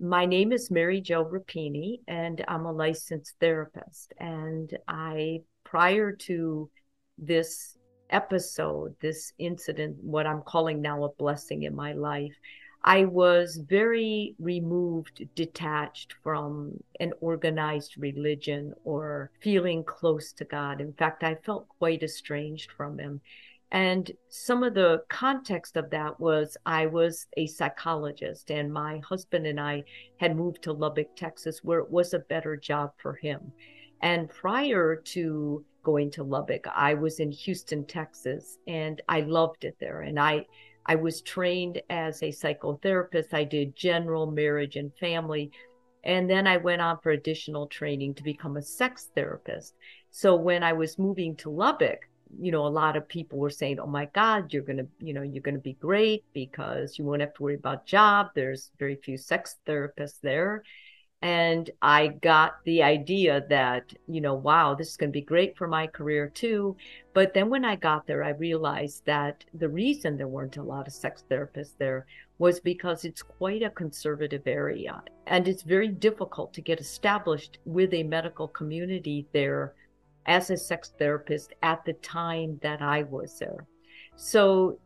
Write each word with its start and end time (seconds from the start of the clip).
My 0.00 0.26
name 0.26 0.52
is 0.52 0.70
Mary 0.70 1.00
Jo 1.00 1.24
Rapini, 1.24 2.00
and 2.06 2.44
I'm 2.46 2.66
a 2.66 2.72
licensed 2.72 3.34
therapist. 3.40 4.14
And 4.18 4.78
I, 4.86 5.40
prior 5.64 6.12
to 6.12 6.70
this 7.18 7.76
episode, 8.10 8.94
this 9.00 9.32
incident, 9.38 9.96
what 10.00 10.24
I'm 10.24 10.42
calling 10.42 10.80
now 10.80 11.02
a 11.02 11.12
blessing 11.14 11.64
in 11.64 11.74
my 11.74 11.94
life, 11.94 12.34
I 12.84 13.06
was 13.06 13.56
very 13.56 14.36
removed, 14.38 15.26
detached 15.34 16.14
from 16.22 16.78
an 17.00 17.12
organized 17.20 17.98
religion 17.98 18.74
or 18.84 19.32
feeling 19.40 19.82
close 19.82 20.32
to 20.34 20.44
God. 20.44 20.80
In 20.80 20.92
fact, 20.92 21.24
I 21.24 21.34
felt 21.34 21.68
quite 21.80 22.04
estranged 22.04 22.70
from 22.70 22.98
Him. 22.98 23.20
And 23.70 24.10
some 24.30 24.62
of 24.62 24.74
the 24.74 25.02
context 25.08 25.76
of 25.76 25.90
that 25.90 26.18
was 26.18 26.56
I 26.64 26.86
was 26.86 27.26
a 27.36 27.46
psychologist, 27.46 28.50
and 28.50 28.72
my 28.72 28.98
husband 28.98 29.46
and 29.46 29.60
I 29.60 29.84
had 30.16 30.36
moved 30.36 30.62
to 30.62 30.72
Lubbock, 30.72 31.14
Texas, 31.16 31.62
where 31.62 31.80
it 31.80 31.90
was 31.90 32.14
a 32.14 32.20
better 32.20 32.56
job 32.56 32.92
for 32.96 33.14
him. 33.14 33.52
And 34.00 34.30
prior 34.30 34.96
to 34.96 35.64
going 35.82 36.10
to 36.12 36.22
Lubbock, 36.22 36.66
I 36.74 36.94
was 36.94 37.20
in 37.20 37.30
Houston, 37.30 37.84
Texas, 37.84 38.58
and 38.66 39.02
I 39.08 39.20
loved 39.20 39.64
it 39.64 39.76
there. 39.78 40.02
And 40.02 40.18
I 40.18 40.46
I 40.86 40.94
was 40.94 41.20
trained 41.20 41.82
as 41.90 42.22
a 42.22 42.28
psychotherapist. 42.28 43.34
I 43.34 43.44
did 43.44 43.76
general 43.76 44.30
marriage 44.30 44.76
and 44.76 44.90
family. 44.94 45.50
And 46.04 46.30
then 46.30 46.46
I 46.46 46.56
went 46.56 46.80
on 46.80 46.98
for 47.00 47.10
additional 47.10 47.66
training 47.66 48.14
to 48.14 48.22
become 48.22 48.56
a 48.56 48.62
sex 48.62 49.10
therapist. 49.14 49.74
So 50.10 50.34
when 50.34 50.62
I 50.62 50.72
was 50.72 50.98
moving 50.98 51.36
to 51.36 51.50
Lubbock, 51.50 52.08
you 52.40 52.52
know, 52.52 52.66
a 52.66 52.68
lot 52.68 52.96
of 52.96 53.08
people 53.08 53.38
were 53.38 53.50
saying, 53.50 53.78
"Oh 53.80 53.86
my 53.86 54.06
God, 54.06 54.52
you're 54.52 54.62
gonna, 54.62 54.86
you 54.98 55.14
know, 55.14 55.22
you're 55.22 55.42
gonna 55.42 55.58
be 55.58 55.74
great 55.74 56.24
because 56.32 56.98
you 56.98 57.04
won't 57.04 57.20
have 57.20 57.34
to 57.34 57.42
worry 57.42 57.54
about 57.54 57.86
job. 57.86 58.30
There's 58.34 58.70
very 58.78 58.96
few 58.96 59.16
sex 59.16 59.56
therapists 59.66 60.20
there." 60.20 60.62
And 61.20 61.68
I 61.82 62.08
got 62.08 62.62
the 62.64 62.84
idea 62.84 63.44
that, 63.48 63.92
you 64.06 64.20
know, 64.20 64.34
wow, 64.34 64.74
this 64.74 64.88
is 64.88 64.96
going 64.96 65.10
to 65.10 65.18
be 65.18 65.24
great 65.24 65.56
for 65.56 65.66
my 65.66 65.88
career 65.88 66.28
too. 66.28 66.76
But 67.12 67.34
then 67.34 67.50
when 67.50 67.64
I 67.64 67.74
got 67.74 68.06
there, 68.06 68.22
I 68.22 68.30
realized 68.30 69.04
that 69.06 69.44
the 69.52 69.68
reason 69.68 70.16
there 70.16 70.28
weren't 70.28 70.58
a 70.58 70.62
lot 70.62 70.86
of 70.86 70.92
sex 70.92 71.24
therapists 71.28 71.76
there 71.76 72.06
was 72.38 72.60
because 72.60 73.04
it's 73.04 73.22
quite 73.22 73.64
a 73.64 73.70
conservative 73.70 74.46
area. 74.46 75.02
And 75.26 75.48
it's 75.48 75.62
very 75.62 75.88
difficult 75.88 76.54
to 76.54 76.60
get 76.62 76.78
established 76.78 77.58
with 77.64 77.92
a 77.94 78.04
medical 78.04 78.46
community 78.46 79.26
there 79.32 79.74
as 80.28 80.50
a 80.50 80.56
sex 80.56 80.92
therapist 80.98 81.54
at 81.62 81.84
the 81.84 81.94
time 81.94 82.60
that 82.62 82.82
I 82.82 83.02
was 83.04 83.38
there. 83.38 83.66
So, 84.14 84.78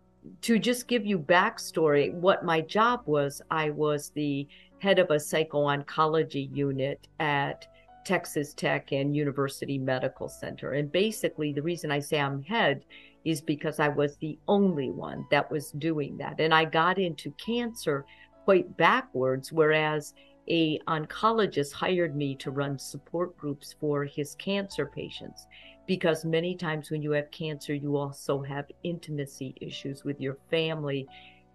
to 0.42 0.58
just 0.58 0.86
give 0.86 1.04
you 1.04 1.18
backstory, 1.18 2.14
what 2.14 2.44
my 2.44 2.60
job 2.60 3.02
was, 3.06 3.42
I 3.50 3.70
was 3.70 4.10
the 4.10 4.46
head 4.78 5.00
of 5.00 5.10
a 5.10 5.18
psycho-oncology 5.18 6.54
unit 6.56 7.08
at 7.18 7.66
Texas 8.04 8.54
Tech 8.54 8.92
and 8.92 9.16
University 9.16 9.78
Medical 9.78 10.28
Center. 10.28 10.74
And 10.74 10.92
basically, 10.92 11.52
the 11.52 11.62
reason 11.62 11.90
I 11.90 11.98
say 11.98 12.20
I'm 12.20 12.42
head 12.42 12.84
is 13.24 13.40
because 13.40 13.80
I 13.80 13.88
was 13.88 14.16
the 14.16 14.38
only 14.46 14.90
one 14.90 15.26
that 15.32 15.50
was 15.50 15.72
doing 15.72 16.16
that. 16.18 16.40
And 16.40 16.54
I 16.54 16.66
got 16.66 16.98
into 16.98 17.32
cancer 17.32 18.04
quite 18.44 18.76
backwards, 18.76 19.52
whereas 19.52 20.14
a 20.48 20.78
oncologist 20.88 21.72
hired 21.72 22.16
me 22.16 22.34
to 22.36 22.50
run 22.50 22.78
support 22.78 23.36
groups 23.36 23.74
for 23.78 24.04
his 24.04 24.34
cancer 24.36 24.86
patients. 24.86 25.46
Because 25.86 26.24
many 26.24 26.54
times 26.54 26.90
when 26.90 27.02
you 27.02 27.12
have 27.12 27.30
cancer 27.30 27.74
you 27.74 27.96
also 27.96 28.42
have 28.42 28.66
intimacy 28.82 29.54
issues 29.60 30.04
with 30.04 30.20
your 30.20 30.36
family 30.50 31.06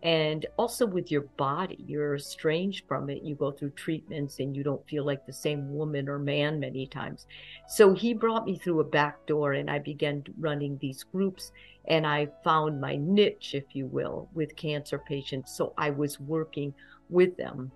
and 0.03 0.45
also 0.57 0.85
with 0.85 1.11
your 1.11 1.23
body. 1.37 1.83
You're 1.87 2.15
estranged 2.15 2.85
from 2.87 3.09
it. 3.09 3.23
You 3.23 3.35
go 3.35 3.51
through 3.51 3.71
treatments 3.71 4.39
and 4.39 4.55
you 4.55 4.63
don't 4.63 4.87
feel 4.87 5.03
like 5.05 5.25
the 5.25 5.33
same 5.33 5.73
woman 5.73 6.07
or 6.07 6.19
man 6.19 6.59
many 6.59 6.85
times. 6.85 7.25
So 7.67 7.93
he 7.93 8.13
brought 8.13 8.45
me 8.45 8.57
through 8.57 8.79
a 8.79 8.85
back 8.85 9.25
door 9.25 9.53
and 9.53 9.69
i 9.69 9.79
began 9.79 10.23
running 10.39 10.77
these 10.77 11.03
groups 11.03 11.51
and 11.87 12.05
i 12.05 12.27
found 12.43 12.79
my 12.79 12.95
niche 12.95 13.55
if 13.55 13.75
you 13.75 13.87
will 13.87 14.29
with 14.33 14.55
cancer 14.55 14.99
patients. 14.99 15.55
So 15.57 15.73
i 15.77 15.89
was 15.89 16.19
working 16.19 16.73
with 17.09 17.35
them 17.37 17.71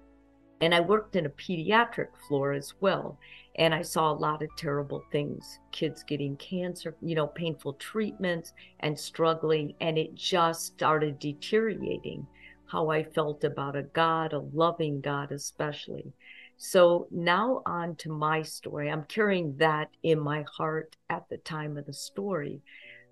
and 0.62 0.76
I 0.76 0.80
worked 0.80 1.16
in 1.16 1.26
a 1.26 1.30
pediatric 1.30 2.10
floor 2.28 2.54
as 2.54 2.74
well. 2.80 3.18
And 3.56 3.74
I 3.74 3.82
saw 3.82 4.12
a 4.12 4.14
lot 4.14 4.42
of 4.42 4.56
terrible 4.56 5.04
things 5.12 5.60
kids 5.72 6.04
getting 6.04 6.38
cancer, 6.38 6.96
you 7.02 7.16
know, 7.16 7.28
painful 7.28 7.74
treatments 7.74 8.54
and 8.80 8.98
struggling. 8.98 9.74
And 9.82 9.98
it 9.98 10.16
just 10.16 10.66
started 10.68 11.20
deteriorating 11.20 12.26
how 12.68 12.90
I 12.90 13.04
felt 13.04 13.44
about 13.44 13.76
a 13.76 13.84
God, 13.84 14.34
a 14.34 14.40
loving 14.40 15.02
God, 15.02 15.32
especially. 15.32 16.14
So 16.58 17.08
now 17.12 17.64
on 17.66 17.96
to 17.98 18.10
my 18.10 18.44
story. 18.44 18.90
I'm 18.90 19.04
carrying 19.06 19.58
that 19.58 19.90
in 20.04 20.20
my 20.20 20.46
heart 20.56 20.96
at 21.10 21.28
the 21.28 21.38
time 21.38 21.76
of 21.76 21.88
the 21.88 21.94
story. 21.94 22.62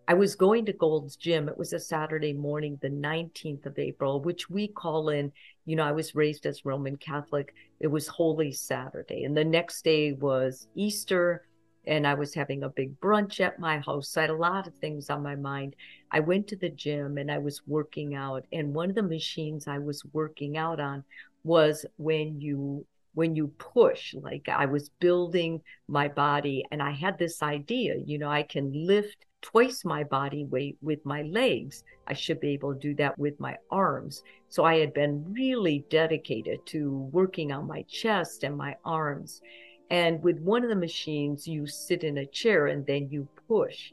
I 0.09 0.15
was 0.15 0.35
going 0.35 0.65
to 0.65 0.73
Gold's 0.73 1.15
Gym. 1.15 1.47
It 1.47 1.55
was 1.55 1.71
a 1.71 1.79
Saturday 1.79 2.33
morning, 2.33 2.79
the 2.81 2.89
19th 2.89 3.67
of 3.67 3.77
April, 3.77 4.19
which 4.19 4.49
we 4.49 4.67
call 4.67 5.09
in, 5.09 5.31
you 5.67 5.75
know, 5.75 5.83
I 5.83 5.91
was 5.91 6.15
raised 6.15 6.47
as 6.47 6.65
Roman 6.65 6.97
Catholic. 6.97 7.53
It 7.79 7.85
was 7.85 8.07
Holy 8.07 8.51
Saturday. 8.51 9.25
And 9.25 9.37
the 9.37 9.45
next 9.45 9.83
day 9.83 10.13
was 10.13 10.67
Easter. 10.73 11.45
And 11.85 12.07
I 12.07 12.15
was 12.15 12.33
having 12.33 12.63
a 12.63 12.69
big 12.69 12.99
brunch 12.99 13.39
at 13.39 13.59
my 13.59 13.81
house. 13.81 14.17
I 14.17 14.21
had 14.21 14.31
a 14.31 14.35
lot 14.35 14.65
of 14.65 14.73
things 14.77 15.11
on 15.11 15.21
my 15.21 15.35
mind. 15.35 15.75
I 16.11 16.21
went 16.21 16.47
to 16.47 16.55
the 16.55 16.69
gym 16.69 17.19
and 17.19 17.29
I 17.29 17.37
was 17.37 17.61
working 17.67 18.15
out. 18.15 18.45
And 18.51 18.73
one 18.73 18.89
of 18.89 18.95
the 18.95 19.03
machines 19.03 19.67
I 19.67 19.77
was 19.77 20.03
working 20.11 20.57
out 20.57 20.79
on 20.79 21.03
was 21.43 21.85
when 21.97 22.41
you 22.41 22.83
when 23.15 23.35
you 23.35 23.47
push 23.57 24.13
like 24.13 24.47
i 24.47 24.67
was 24.67 24.89
building 24.99 25.59
my 25.87 26.07
body 26.07 26.63
and 26.71 26.81
i 26.81 26.91
had 26.91 27.17
this 27.17 27.41
idea 27.41 27.95
you 28.05 28.19
know 28.19 28.29
i 28.29 28.43
can 28.43 28.71
lift 28.71 29.25
twice 29.41 29.85
my 29.85 30.03
body 30.03 30.45
weight 30.45 30.77
with 30.81 31.05
my 31.05 31.21
legs. 31.23 31.83
I 32.07 32.13
should 32.13 32.39
be 32.39 32.49
able 32.49 32.73
to 32.73 32.79
do 32.79 32.95
that 32.95 33.17
with 33.17 33.39
my 33.39 33.57
arms. 33.71 34.23
So 34.49 34.63
I 34.63 34.79
had 34.79 34.93
been 34.93 35.33
really 35.33 35.85
dedicated 35.89 36.65
to 36.67 37.09
working 37.11 37.51
on 37.51 37.67
my 37.67 37.83
chest 37.83 38.43
and 38.43 38.57
my 38.57 38.75
arms. 38.83 39.41
And 39.89 40.21
with 40.21 40.39
one 40.39 40.63
of 40.63 40.69
the 40.69 40.75
machines, 40.75 41.47
you 41.47 41.65
sit 41.65 42.03
in 42.03 42.19
a 42.19 42.25
chair 42.25 42.67
and 42.67 42.85
then 42.85 43.09
you 43.09 43.27
push. 43.47 43.91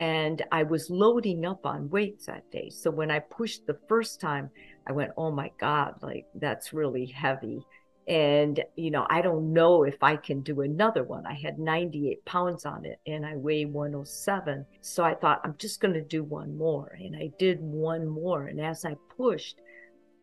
And 0.00 0.42
I 0.50 0.62
was 0.62 0.90
loading 0.90 1.44
up 1.44 1.66
on 1.66 1.90
weights 1.90 2.26
that 2.26 2.50
day. 2.50 2.70
So 2.70 2.90
when 2.90 3.10
I 3.10 3.18
pushed 3.18 3.66
the 3.66 3.78
first 3.88 4.20
time, 4.20 4.50
I 4.86 4.92
went, 4.92 5.12
oh 5.16 5.30
my 5.30 5.50
God, 5.58 5.96
like 6.02 6.26
that's 6.34 6.72
really 6.72 7.06
heavy 7.06 7.64
and 8.10 8.64
you 8.74 8.90
know 8.90 9.06
i 9.08 9.22
don't 9.22 9.52
know 9.52 9.84
if 9.84 10.02
i 10.02 10.16
can 10.16 10.40
do 10.40 10.60
another 10.62 11.04
one. 11.04 11.24
I 11.24 11.34
had 11.34 11.58
98 11.60 12.24
pounds 12.24 12.66
on 12.66 12.84
it 12.84 13.00
and 13.06 13.24
i 13.24 13.36
weigh 13.36 13.64
107 13.64 14.66
so 14.80 15.04
i 15.04 15.14
thought 15.14 15.40
i'm 15.44 15.54
just 15.56 15.80
going 15.80 15.94
to 15.94 16.02
do 16.02 16.24
one 16.24 16.58
more. 16.58 16.98
And 17.00 17.16
i 17.16 17.30
did 17.38 17.60
one 17.60 18.06
more. 18.06 18.48
And 18.48 18.60
as 18.60 18.84
i 18.84 18.96
pushed 19.16 19.60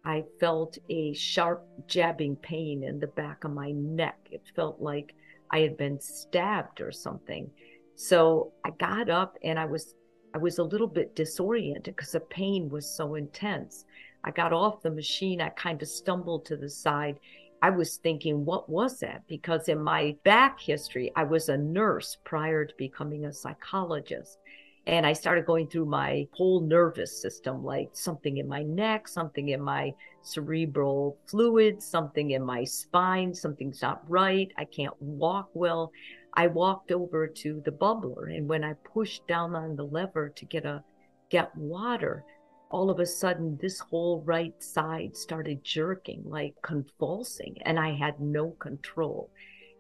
i 0.03 0.23
felt 0.39 0.77
a 0.89 1.13
sharp 1.13 1.65
jabbing 1.87 2.35
pain 2.35 2.83
in 2.83 2.99
the 2.99 3.07
back 3.07 3.45
of 3.45 3.51
my 3.51 3.71
neck. 3.71 4.19
It 4.31 4.43
felt 4.53 4.81
like 4.81 5.15
i 5.49 5.59
had 5.59 5.77
been 5.77 5.99
stabbed 5.99 6.81
or 6.81 6.91
something. 6.91 7.49
So 7.95 8.51
i 8.65 8.71
got 8.71 9.09
up 9.09 9.37
and 9.43 9.57
i 9.57 9.65
was 9.65 9.95
i 10.35 10.37
was 10.37 10.57
a 10.57 10.63
little 10.63 10.87
bit 10.87 11.15
disoriented 11.15 11.95
because 11.95 12.11
the 12.11 12.19
pain 12.19 12.67
was 12.67 12.85
so 12.85 13.15
intense. 13.15 13.85
I 14.25 14.31
got 14.31 14.51
off 14.51 14.81
the 14.81 14.91
machine. 14.91 15.39
I 15.39 15.49
kind 15.49 15.81
of 15.81 15.87
stumbled 15.87 16.43
to 16.45 16.57
the 16.57 16.69
side 16.69 17.17
I 17.61 17.69
was 17.71 17.97
thinking, 17.97 18.45
what 18.45 18.69
was 18.69 18.99
that? 18.99 19.23
Because 19.27 19.67
in 19.67 19.81
my 19.81 20.15
back 20.23 20.59
history, 20.59 21.11
I 21.15 21.23
was 21.23 21.49
a 21.49 21.57
nurse 21.57 22.17
prior 22.23 22.65
to 22.65 22.73
becoming 22.77 23.25
a 23.25 23.33
psychologist. 23.33 24.37
And 24.85 25.05
I 25.05 25.13
started 25.13 25.45
going 25.45 25.67
through 25.67 25.85
my 25.85 26.27
whole 26.31 26.61
nervous 26.61 27.21
system, 27.21 27.63
like 27.63 27.89
something 27.91 28.37
in 28.37 28.47
my 28.47 28.63
neck, 28.63 29.07
something 29.07 29.49
in 29.49 29.61
my 29.61 29.93
cerebral 30.21 31.17
fluid, 31.25 31.81
something 31.81 32.31
in 32.31 32.43
my 32.43 32.63
spine, 32.63 33.33
something's 33.33 33.81
not 33.81 34.01
right. 34.09 34.49
I 34.57 34.63
can't 34.63 34.93
walk 35.01 35.49
well. 35.53 35.91
I 36.33 36.47
walked 36.47 36.91
over 36.91 37.27
to 37.27 37.61
the 37.65 37.71
bubbler, 37.71 38.33
and 38.35 38.47
when 38.47 38.63
I 38.63 38.73
pushed 38.93 39.27
down 39.27 39.55
on 39.55 39.75
the 39.75 39.83
lever 39.83 40.29
to 40.29 40.45
get 40.45 40.65
a 40.65 40.83
get 41.29 41.53
water, 41.57 42.23
all 42.69 42.89
of 42.89 42.99
a 42.99 43.05
sudden 43.05 43.57
this 43.61 43.79
whole 43.79 44.21
right 44.25 44.61
side 44.61 45.15
started 45.15 45.63
jerking 45.63 46.21
like 46.25 46.53
convulsing 46.61 47.55
and 47.65 47.79
i 47.79 47.93
had 47.93 48.19
no 48.19 48.51
control. 48.51 49.29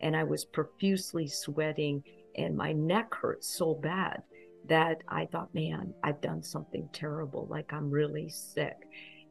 And 0.01 0.15
i 0.15 0.23
was 0.23 0.45
profusely 0.45 1.27
sweating 1.27 2.03
and 2.35 2.55
my 2.55 2.71
neck 2.71 3.13
hurt 3.13 3.43
so 3.43 3.73
bad 3.73 4.21
that 4.67 5.01
i 5.07 5.25
thought 5.25 5.53
man 5.53 5.93
i've 6.03 6.21
done 6.21 6.43
something 6.43 6.87
terrible. 6.93 7.47
Like 7.49 7.73
i'm 7.73 7.89
really 7.89 8.29
sick. 8.29 8.77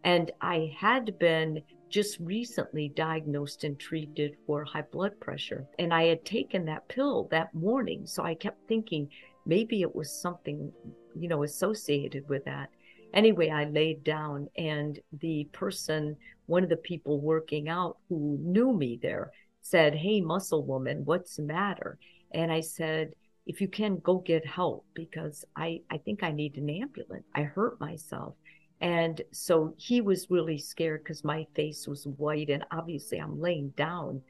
And 0.04 0.30
i 0.40 0.72
had 0.76 1.18
been 1.18 1.62
just 1.88 2.18
recently 2.18 2.88
diagnosed 2.88 3.62
and 3.62 3.78
treated 3.78 4.36
for 4.44 4.64
high 4.64 4.82
blood 4.90 5.18
pressure 5.20 5.66
and 5.78 5.94
i 5.94 6.04
had 6.04 6.24
taken 6.24 6.64
that 6.66 6.88
pill 6.88 7.28
that 7.30 7.54
morning. 7.54 8.06
So 8.06 8.22
i 8.22 8.34
kept 8.34 8.66
thinking 8.68 9.08
maybe 9.46 9.82
it 9.82 9.94
was 9.94 10.12
something 10.12 10.72
you 11.18 11.28
know 11.28 11.44
associated 11.44 12.28
with 12.28 12.44
that 12.44 12.68
Anyway, 13.16 13.48
I 13.48 13.64
laid 13.64 14.04
down, 14.04 14.46
and 14.58 15.00
the 15.20 15.48
person, 15.52 16.18
one 16.44 16.62
of 16.62 16.68
the 16.68 16.76
people 16.76 17.18
working 17.18 17.66
out 17.66 17.96
who 18.10 18.36
knew 18.42 18.74
me 18.74 18.98
there, 19.00 19.32
said, 19.62 19.94
Hey, 19.94 20.20
muscle 20.20 20.62
woman, 20.62 21.02
what's 21.06 21.36
the 21.36 21.42
matter? 21.42 21.98
And 22.32 22.52
I 22.52 22.60
said, 22.60 23.14
If 23.46 23.62
you 23.62 23.68
can, 23.68 24.00
go 24.00 24.18
get 24.18 24.44
help 24.44 24.84
because 24.92 25.46
I, 25.56 25.80
I 25.90 25.96
think 25.96 26.22
I 26.22 26.30
need 26.30 26.58
an 26.58 26.68
ambulance. 26.68 27.24
I 27.34 27.44
hurt 27.44 27.80
myself. 27.80 28.34
And 28.82 29.22
so 29.32 29.72
he 29.78 30.02
was 30.02 30.30
really 30.30 30.58
scared 30.58 31.02
because 31.02 31.24
my 31.24 31.46
face 31.54 31.88
was 31.88 32.06
white, 32.18 32.50
and 32.50 32.66
obviously 32.70 33.16
I'm 33.16 33.40
laying 33.40 33.70
down 33.78 34.20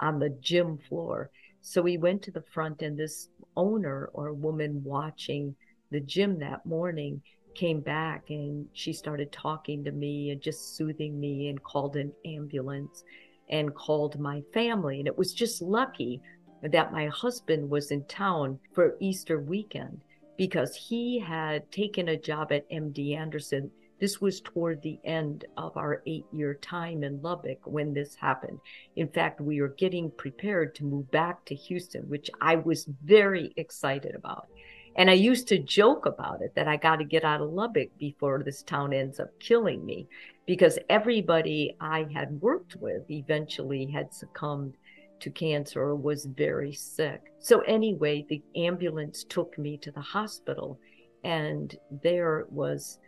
on 0.00 0.18
the 0.18 0.30
gym 0.30 0.78
floor. 0.88 1.30
So 1.60 1.82
we 1.82 1.98
went 1.98 2.22
to 2.22 2.30
the 2.30 2.44
front, 2.54 2.80
and 2.80 2.98
this 2.98 3.28
owner 3.54 4.08
or 4.14 4.32
woman 4.32 4.82
watching 4.82 5.54
the 5.90 6.00
gym 6.00 6.38
that 6.38 6.64
morning 6.64 7.20
came 7.54 7.80
back 7.80 8.30
and 8.30 8.66
she 8.72 8.92
started 8.92 9.32
talking 9.32 9.84
to 9.84 9.92
me 9.92 10.30
and 10.30 10.40
just 10.40 10.76
soothing 10.76 11.18
me 11.18 11.48
and 11.48 11.62
called 11.62 11.96
an 11.96 12.12
ambulance 12.24 13.04
and 13.48 13.74
called 13.74 14.18
my 14.18 14.42
family. 14.52 14.98
And 14.98 15.06
it 15.06 15.16
was 15.16 15.32
just 15.32 15.62
lucky 15.62 16.20
that 16.62 16.92
my 16.92 17.06
husband 17.08 17.68
was 17.68 17.90
in 17.90 18.04
town 18.04 18.58
for 18.72 18.96
Easter 19.00 19.40
weekend 19.40 20.02
because 20.36 20.74
he 20.74 21.18
had 21.18 21.70
taken 21.70 22.08
a 22.08 22.16
job 22.16 22.52
at 22.52 22.70
MD 22.70 23.16
Anderson 23.16 23.70
this 24.00 24.20
was 24.20 24.40
toward 24.40 24.80
the 24.80 24.98
end 25.04 25.44
of 25.58 25.76
our 25.76 26.02
eight 26.06 26.24
year 26.32 26.54
time 26.54 27.04
in 27.04 27.20
Lubbock 27.20 27.58
when 27.66 27.92
this 27.92 28.14
happened. 28.14 28.58
In 28.96 29.08
fact, 29.08 29.42
we 29.42 29.60
were 29.60 29.68
getting 29.68 30.10
prepared 30.10 30.74
to 30.76 30.84
move 30.84 31.10
back 31.10 31.44
to 31.44 31.54
Houston, 31.54 32.08
which 32.08 32.30
I 32.40 32.56
was 32.56 32.88
very 33.04 33.52
excited 33.58 34.14
about. 34.14 34.48
And 34.96 35.08
I 35.08 35.14
used 35.14 35.48
to 35.48 35.58
joke 35.58 36.06
about 36.06 36.42
it 36.42 36.54
that 36.56 36.68
I 36.68 36.76
got 36.76 36.96
to 36.96 37.04
get 37.04 37.24
out 37.24 37.40
of 37.40 37.52
Lubbock 37.52 37.90
before 37.98 38.42
this 38.42 38.62
town 38.62 38.92
ends 38.92 39.20
up 39.20 39.30
killing 39.38 39.84
me 39.84 40.08
because 40.46 40.78
everybody 40.88 41.76
I 41.80 42.06
had 42.12 42.40
worked 42.40 42.76
with 42.76 43.08
eventually 43.10 43.86
had 43.86 44.12
succumbed 44.12 44.74
to 45.20 45.30
cancer 45.30 45.80
or 45.80 45.94
was 45.94 46.24
very 46.24 46.72
sick. 46.72 47.32
So, 47.38 47.60
anyway, 47.60 48.26
the 48.28 48.42
ambulance 48.56 49.24
took 49.24 49.56
me 49.58 49.76
to 49.78 49.92
the 49.92 50.00
hospital, 50.00 50.80
and 51.24 51.76
there 52.02 52.46
was 52.50 52.98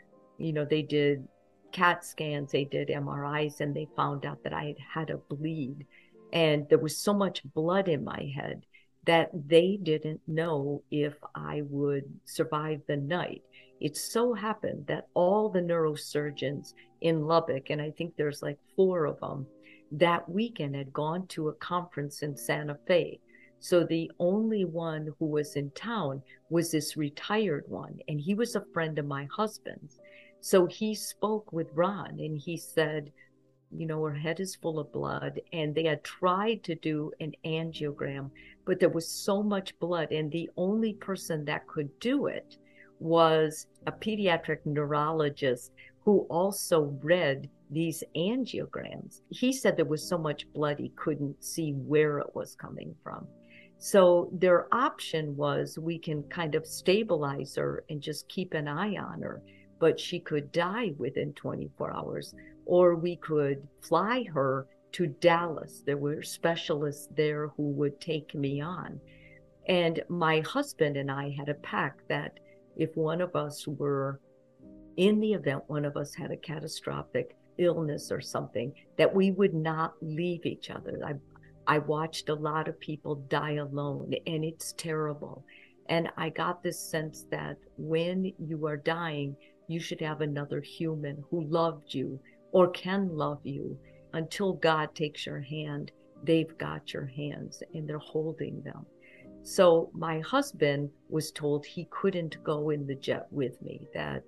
you 0.43 0.52
know, 0.52 0.64
they 0.64 0.82
did 0.82 1.26
CAT 1.73 2.05
scans, 2.05 2.52
they 2.52 2.64
did 2.64 2.88
MRIs, 2.88 3.61
and 3.61 3.75
they 3.75 3.88
found 3.96 4.26
out 4.26 4.43
that 4.43 4.52
I 4.52 4.64
had 4.64 4.79
had 4.94 5.11
a 5.11 5.17
bleed. 5.17 5.87
And 6.32 6.69
there 6.69 6.79
was 6.79 6.96
so 6.96 7.14
much 7.14 7.43
blood 7.55 7.88
in 7.88 8.05
my 8.05 8.31
head 8.34 8.64
that 9.04 9.31
they 9.49 9.78
didn't 9.82 10.20
know 10.26 10.82
if 10.90 11.14
I 11.34 11.62
would 11.69 12.04
survive 12.25 12.81
the 12.87 12.96
night. 12.96 13.43
It 13.81 13.96
so 13.96 14.32
happened 14.32 14.87
that 14.87 15.08
all 15.14 15.49
the 15.49 15.60
neurosurgeons 15.60 16.75
in 17.00 17.26
Lubbock, 17.26 17.70
and 17.70 17.82
I 17.82 17.90
think 17.90 18.14
there's 18.14 18.43
like 18.43 18.58
four 18.76 19.06
of 19.06 19.19
them, 19.20 19.46
that 19.90 20.28
weekend 20.28 20.76
had 20.76 20.93
gone 20.93 21.26
to 21.28 21.49
a 21.49 21.54
conference 21.54 22.22
in 22.22 22.37
Santa 22.37 22.78
Fe. 22.87 23.19
So 23.58 23.84
the 23.84 24.10
only 24.19 24.64
one 24.64 25.12
who 25.19 25.26
was 25.26 25.56
in 25.56 25.70
town 25.70 26.22
was 26.50 26.70
this 26.70 26.96
retired 26.96 27.64
one, 27.69 27.98
and 28.08 28.20
he 28.20 28.34
was 28.34 28.55
a 28.55 28.64
friend 28.72 28.98
of 28.98 29.06
my 29.06 29.26
husband's. 29.34 29.98
So 30.40 30.66
he 30.66 30.94
spoke 30.94 31.52
with 31.52 31.69
Ron 31.72 32.19
and 32.19 32.37
he 32.37 32.56
said, 32.56 33.12
you 33.70 33.87
know, 33.87 34.02
her 34.05 34.12
head 34.12 34.40
is 34.40 34.56
full 34.56 34.78
of 34.78 34.93
blood. 34.93 35.40
And 35.52 35.75
they 35.75 35.84
had 35.84 36.02
tried 36.02 36.64
to 36.64 36.75
do 36.75 37.12
an 37.20 37.32
angiogram, 37.46 38.31
but 38.64 38.81
there 38.81 38.88
was 38.88 39.09
so 39.09 39.43
much 39.43 39.79
blood. 39.79 40.12
And 40.12 40.31
the 40.31 40.50
only 40.56 40.94
person 40.94 41.44
that 41.47 41.67
could 41.67 41.88
do 42.00 42.26
it 42.26 42.56
was 43.00 43.67
a 43.87 43.93
pediatric 43.93 44.59
neurologist 44.64 45.73
who 46.05 46.20
also 46.31 46.97
read 47.03 47.49
these 47.70 48.05
angiograms. 48.17 49.23
He 49.31 49.53
said 49.53 49.76
there 49.76 49.85
was 49.85 50.06
so 50.06 50.19
much 50.19 50.50
blood 50.53 50.79
he 50.79 50.91
couldn't 50.91 51.43
see 51.43 51.73
where 51.73 52.19
it 52.19 52.35
was 52.35 52.55
coming 52.55 52.94
from. 53.03 53.26
So 53.79 54.31
their 54.32 54.73
option 54.73 55.37
was 55.37 55.79
we 55.79 55.99
can 55.99 56.23
kind 56.25 56.55
of 56.55 56.67
stabilize 56.67 57.56
her 57.56 57.85
and 57.91 58.00
just 58.00 58.29
keep 58.29 58.55
an 58.55 58.69
eye 58.69 58.97
on 58.97 59.23
her 59.23 59.43
but 59.82 59.99
she 59.99 60.20
could 60.20 60.53
die 60.53 60.93
within 60.97 61.32
24 61.32 61.93
hours. 61.93 62.37
Or 62.67 62.94
we 62.94 63.17
could 63.17 63.67
fly 63.81 64.23
her 64.32 64.69
to 64.93 65.06
Dallas. 65.06 65.83
There 65.85 65.97
were 65.97 66.23
specialists 66.23 67.09
there 67.17 67.49
who 67.49 67.71
would 67.71 68.00
take 68.00 68.35
me 68.35 68.61
on. 68.61 69.00
And 69.69 70.03
my 70.09 70.41
husband 70.41 70.97
and 70.97 71.11
I 71.11 71.31
had 71.31 71.49
a 71.49 71.55
pact 71.55 72.09
that 72.09 72.39
if 72.77 72.97
one 72.97 73.21
of 73.21 73.37
us 73.37 73.67
were 73.67 74.21
in 74.97 75.21
the 75.21 75.33
event 75.33 75.62
one 75.69 75.85
of 75.85 75.97
us 75.97 76.15
had 76.15 76.31
a 76.31 76.37
catastrophic 76.37 77.37
illness 77.59 78.11
or 78.11 78.21
something, 78.21 78.73
that 78.97 79.15
we 79.15 79.31
would 79.31 79.55
not 79.55 79.94
leave 80.00 80.44
each 80.47 80.71
other. 80.71 81.00
I, 81.05 81.15
I 81.67 81.79
watched 81.79 82.29
a 82.29 82.35
lot 82.35 82.69
of 82.69 82.81
people 82.81 83.17
die 83.29 83.55
alone, 83.55 84.12
and 84.27 84.44
it's 84.44 84.73
terrible. 84.73 85.44
And 85.89 86.11
I 86.17 86.31
got 86.31 86.62
this 86.62 86.79
sense 86.79 87.27
that 87.31 87.56
when 87.77 88.33
you 88.39 88.67
are 88.67 88.77
dying, 88.77 89.37
you 89.69 89.81
should 89.81 90.00
have 90.00 90.21
another 90.21 90.61
human 90.61 91.23
who 91.31 91.44
loved 91.44 91.94
you 91.94 92.21
or 92.53 92.71
can 92.71 93.09
love 93.17 93.41
you 93.44 93.79
until 94.12 94.55
God 94.55 94.94
takes 94.94 95.26
your 95.26 95.41
hand. 95.41 95.93
They've 96.23 96.56
got 96.59 96.93
your 96.93 97.06
hands 97.06 97.62
and 97.75 97.88
they're 97.88 97.99
holding 97.99 98.62
them. 98.62 98.87
So 99.43 99.91
my 99.93 100.20
husband 100.20 100.91
was 101.09 101.32
told 101.32 101.67
he 101.67 101.88
couldn't 101.91 102.43
go 102.44 102.70
in 102.70 102.87
the 102.87 102.94
jet 102.94 103.26
with 103.31 103.61
me, 103.61 103.88
that 103.93 104.23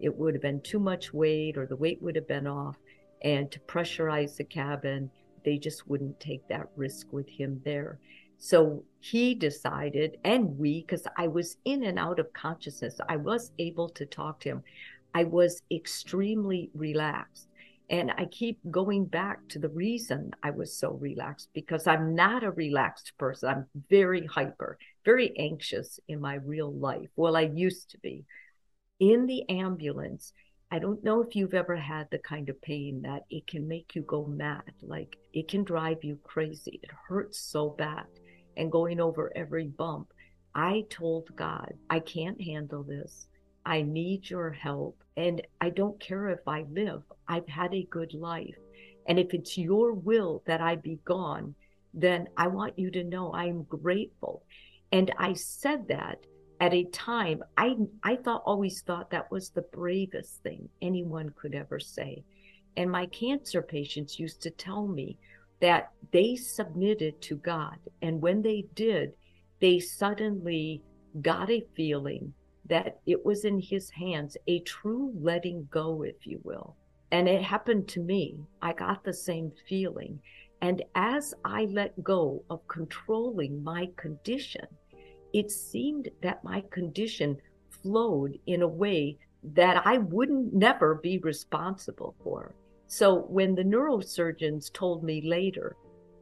it 0.00 0.14
would 0.16 0.34
have 0.34 0.42
been 0.42 0.60
too 0.60 0.78
much 0.78 1.12
weight 1.12 1.58
or 1.58 1.66
the 1.66 1.76
weight 1.76 2.00
would 2.00 2.14
have 2.14 2.28
been 2.28 2.46
off. 2.46 2.76
And 3.22 3.50
to 3.50 3.58
pressurize 3.60 4.36
the 4.36 4.44
cabin, 4.44 5.10
they 5.44 5.58
just 5.58 5.88
wouldn't 5.88 6.20
take 6.20 6.46
that 6.48 6.68
risk 6.76 7.12
with 7.12 7.28
him 7.28 7.60
there. 7.64 7.98
So 8.38 8.84
he 9.00 9.34
decided, 9.34 10.16
and 10.24 10.56
we, 10.56 10.80
because 10.80 11.06
I 11.18 11.28
was 11.28 11.58
in 11.64 11.84
and 11.84 11.98
out 11.98 12.18
of 12.18 12.32
consciousness, 12.32 12.98
I 13.08 13.16
was 13.16 13.52
able 13.58 13.88
to 13.90 14.06
talk 14.06 14.40
to 14.40 14.48
him. 14.48 14.62
I 15.14 15.24
was 15.24 15.60
extremely 15.70 16.70
relaxed. 16.74 17.48
And 17.90 18.12
I 18.16 18.26
keep 18.26 18.60
going 18.70 19.04
back 19.04 19.40
to 19.48 19.58
the 19.58 19.68
reason 19.68 20.30
I 20.44 20.50
was 20.50 20.78
so 20.78 20.92
relaxed 20.92 21.48
because 21.52 21.88
I'm 21.88 22.14
not 22.14 22.44
a 22.44 22.52
relaxed 22.52 23.12
person. 23.18 23.48
I'm 23.48 23.66
very 23.90 24.24
hyper, 24.26 24.78
very 25.04 25.36
anxious 25.36 25.98
in 26.06 26.20
my 26.20 26.34
real 26.34 26.72
life. 26.72 27.08
Well, 27.16 27.36
I 27.36 27.50
used 27.52 27.90
to 27.90 27.98
be. 27.98 28.24
In 29.00 29.26
the 29.26 29.48
ambulance, 29.48 30.32
I 30.70 30.78
don't 30.78 31.02
know 31.02 31.20
if 31.20 31.34
you've 31.34 31.54
ever 31.54 31.74
had 31.74 32.06
the 32.10 32.18
kind 32.18 32.48
of 32.48 32.62
pain 32.62 33.02
that 33.02 33.24
it 33.28 33.48
can 33.48 33.66
make 33.66 33.96
you 33.96 34.02
go 34.02 34.24
mad. 34.24 34.72
Like 34.82 35.16
it 35.32 35.48
can 35.48 35.64
drive 35.64 36.04
you 36.04 36.16
crazy. 36.22 36.78
It 36.80 36.90
hurts 37.08 37.40
so 37.40 37.70
bad 37.70 38.06
and 38.56 38.70
going 38.70 39.00
over 39.00 39.32
every 39.34 39.66
bump. 39.66 40.12
I 40.54 40.84
told 40.90 41.34
God, 41.34 41.72
I 41.88 41.98
can't 41.98 42.40
handle 42.40 42.84
this. 42.84 43.26
I 43.64 43.82
need 43.82 44.28
your 44.28 44.50
help. 44.50 45.02
And 45.16 45.42
I 45.60 45.70
don't 45.70 46.00
care 46.00 46.28
if 46.28 46.46
I 46.46 46.64
live. 46.70 47.02
I've 47.28 47.48
had 47.48 47.74
a 47.74 47.88
good 47.90 48.14
life. 48.14 48.56
And 49.06 49.18
if 49.18 49.34
it's 49.34 49.58
your 49.58 49.92
will 49.92 50.42
that 50.46 50.60
I 50.60 50.76
be 50.76 50.98
gone, 51.04 51.54
then 51.92 52.28
I 52.36 52.46
want 52.46 52.78
you 52.78 52.90
to 52.92 53.04
know 53.04 53.32
I'm 53.32 53.64
grateful. 53.64 54.44
And 54.92 55.12
I 55.18 55.32
said 55.34 55.88
that 55.88 56.24
at 56.60 56.74
a 56.74 56.84
time 56.84 57.42
I 57.56 57.76
I 58.02 58.16
thought 58.16 58.42
always 58.44 58.82
thought 58.82 59.10
that 59.10 59.30
was 59.30 59.50
the 59.50 59.62
bravest 59.62 60.42
thing 60.42 60.68
anyone 60.82 61.30
could 61.30 61.54
ever 61.54 61.80
say. 61.80 62.22
And 62.76 62.90
my 62.90 63.06
cancer 63.06 63.62
patients 63.62 64.18
used 64.18 64.42
to 64.42 64.50
tell 64.50 64.86
me, 64.86 65.18
that 65.60 65.90
they 66.10 66.36
submitted 66.36 67.20
to 67.22 67.36
God. 67.36 67.76
And 68.02 68.20
when 68.20 68.42
they 68.42 68.64
did, 68.74 69.12
they 69.60 69.78
suddenly 69.78 70.82
got 71.20 71.50
a 71.50 71.66
feeling 71.76 72.32
that 72.70 73.00
it 73.06 73.24
was 73.24 73.44
in 73.44 73.60
His 73.60 73.90
hands, 73.90 74.36
a 74.46 74.60
true 74.60 75.12
letting 75.20 75.68
go, 75.70 76.02
if 76.02 76.26
you 76.26 76.40
will. 76.42 76.76
And 77.12 77.28
it 77.28 77.42
happened 77.42 77.88
to 77.88 78.00
me. 78.00 78.38
I 78.62 78.72
got 78.72 79.04
the 79.04 79.12
same 79.12 79.52
feeling. 79.68 80.20
And 80.62 80.82
as 80.94 81.34
I 81.44 81.64
let 81.66 82.02
go 82.02 82.42
of 82.50 82.66
controlling 82.68 83.62
my 83.62 83.88
condition, 83.96 84.66
it 85.32 85.50
seemed 85.50 86.08
that 86.22 86.44
my 86.44 86.62
condition 86.70 87.36
flowed 87.82 88.38
in 88.46 88.62
a 88.62 88.68
way 88.68 89.18
that 89.42 89.86
I 89.86 89.98
wouldn't 89.98 90.52
never 90.52 90.96
be 90.96 91.18
responsible 91.18 92.14
for. 92.22 92.54
So 92.86 93.20
when 93.28 93.54
the 93.54 93.64
neurosurgeons 93.64 94.72
told 94.72 95.02
me 95.02 95.22
later, 95.22 95.76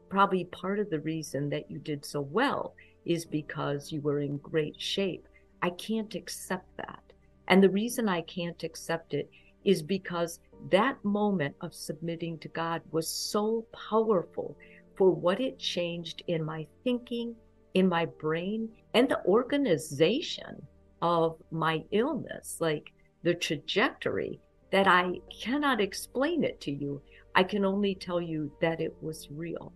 probably 0.09 0.45
part 0.45 0.79
of 0.79 0.91
the 0.91 1.01
reason 1.01 1.49
that 1.51 1.71
you 1.71 1.79
did 1.79 2.05
so 2.05 2.21
well 2.21 2.75
is 3.05 3.25
because 3.25 3.91
you 3.91 4.01
were 4.03 4.21
in 4.21 4.37
great 4.39 4.81
shape. 4.81 5.27
I 5.63 5.71
can't 5.71 6.15
accept 6.15 6.77
that. 6.77 7.03
And 7.49 7.63
the 7.63 7.71
reason 7.71 8.09
I 8.09 8.23
can't 8.23 8.63
accept 8.63 9.15
it 9.15 9.31
is 9.65 9.83
because 9.83 10.41
that 10.71 11.03
moment 11.05 11.55
of 11.61 11.75
submitting 11.75 12.39
to 12.39 12.49
God 12.49 12.83
was 12.91 13.09
so 13.09 13.67
powerful 13.91 14.57
for 14.97 15.11
what 15.11 15.41
it 15.41 15.59
changed 15.59 16.23
in 16.27 16.45
my 16.45 16.67
thinking, 16.85 17.35
in 17.75 17.89
my 17.89 18.07
brain, 18.07 18.69
and 18.95 19.09
the 19.09 19.25
organization 19.25 20.61
of 21.01 21.37
my 21.51 21.85
illness. 21.93 22.57
Like 22.61 22.93
the 23.23 23.35
trajectory 23.35 24.41
that 24.71 24.87
I 24.87 25.21
cannot 25.43 25.81
explain 25.81 26.45
it 26.45 26.61
to 26.63 26.73
you. 26.73 27.01
I 27.35 27.43
can 27.43 27.65
only 27.65 27.95
tell 27.95 28.21
you 28.21 28.51
that 28.61 28.81
it 28.81 28.95
was 29.01 29.29
real. 29.31 29.73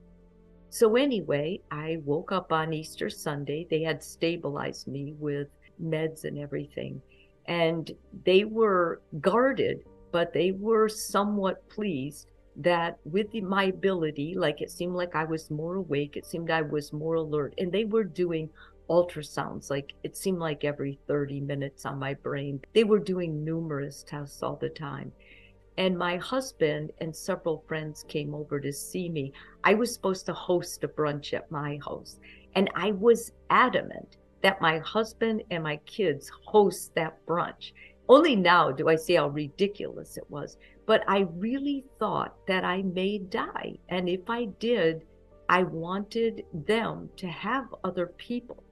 So, 0.71 0.97
anyway, 0.97 1.61
I 1.71 1.99
woke 2.05 2.33
up 2.33 2.53
on 2.53 2.73
Easter 2.73 3.11
Sunday. 3.11 3.67
They 3.71 3.83
had 3.83 4.03
stabilized 4.03 4.89
me 4.89 5.15
with 5.19 5.49
meds 5.83 6.25
and 6.25 6.39
everything. 6.39 7.01
And 7.47 7.91
they 8.25 8.45
were 8.45 9.01
guarded, 9.21 9.85
but 10.13 10.33
they 10.33 10.53
were 10.53 10.89
somewhat 10.89 11.69
pleased 11.69 12.29
that 12.57 12.99
with 13.05 13.33
my 13.35 13.65
ability, 13.65 14.35
like 14.37 14.61
it 14.61 14.71
seemed 14.71 14.95
like 14.95 15.17
I 15.17 15.25
was 15.25 15.51
more 15.51 15.77
awake, 15.77 16.17
it 16.17 16.27
seemed 16.27 16.51
I 16.51 16.63
was 16.63 16.93
more 16.93 17.15
alert. 17.15 17.55
And 17.59 17.73
they 17.73 17.85
were 17.85 18.05
doing 18.05 18.51
ultrasounds, 18.91 19.71
like 19.71 19.95
it 20.03 20.17
seemed 20.17 20.39
like 20.39 20.65
every 20.65 20.99
30 21.07 21.41
minutes 21.41 21.87
on 21.87 21.99
my 21.99 22.15
brain. 22.15 22.61
They 22.75 22.85
were 22.85 22.99
doing 22.99 23.45
numerous 23.45 24.05
tests 24.07 24.43
all 24.43 24.57
the 24.57 24.69
time. 24.69 25.13
And 25.79 25.97
my 25.97 26.19
husband 26.19 26.93
and 26.99 27.17
several 27.17 27.65
friends 27.67 28.05
came 28.07 28.35
over 28.35 28.61
to 28.61 28.73
see 28.73 29.09
me. 29.09 29.33
I 29.65 29.73
was 29.73 29.93
supposed 29.95 30.27
to 30.27 30.35
host 30.35 30.85
a 30.85 30.89
brunch 30.89 31.33
at 31.33 31.51
my 31.51 31.79
house, 31.83 32.21
and 32.55 32.71
I 32.75 32.91
was 32.93 33.33
adamant 33.49 34.19
that 34.43 34.61
my 34.61 34.79
husband 34.79 35.43
and 35.51 35.63
my 35.63 35.77
kids 35.79 36.31
host 36.45 36.95
that 36.95 37.25
brunch. 37.27 37.73
Only 38.09 38.37
now 38.37 38.71
do 38.71 38.89
I 38.89 38.97
see 38.97 39.15
how 39.15 39.29
ridiculous 39.29 40.17
it 40.17 40.29
was. 40.29 40.57
But 40.87 41.05
I 41.09 41.21
really 41.37 41.85
thought 41.99 42.35
that 42.49 42.65
I 42.65 42.83
may 42.83 43.19
die. 43.19 43.79
And 43.89 44.09
if 44.09 44.29
I 44.29 44.47
did, 44.59 45.07
I 45.49 45.63
wanted 45.63 46.45
them 46.67 47.09
to 47.17 47.29
have 47.29 47.67
other 47.85 48.07
people. 48.17 48.65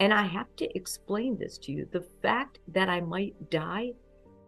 And 0.00 0.14
I 0.14 0.22
have 0.22 0.54
to 0.56 0.76
explain 0.76 1.36
this 1.36 1.58
to 1.58 1.72
you. 1.72 1.88
The 1.90 2.06
fact 2.22 2.60
that 2.68 2.88
I 2.88 3.00
might 3.00 3.50
die, 3.50 3.92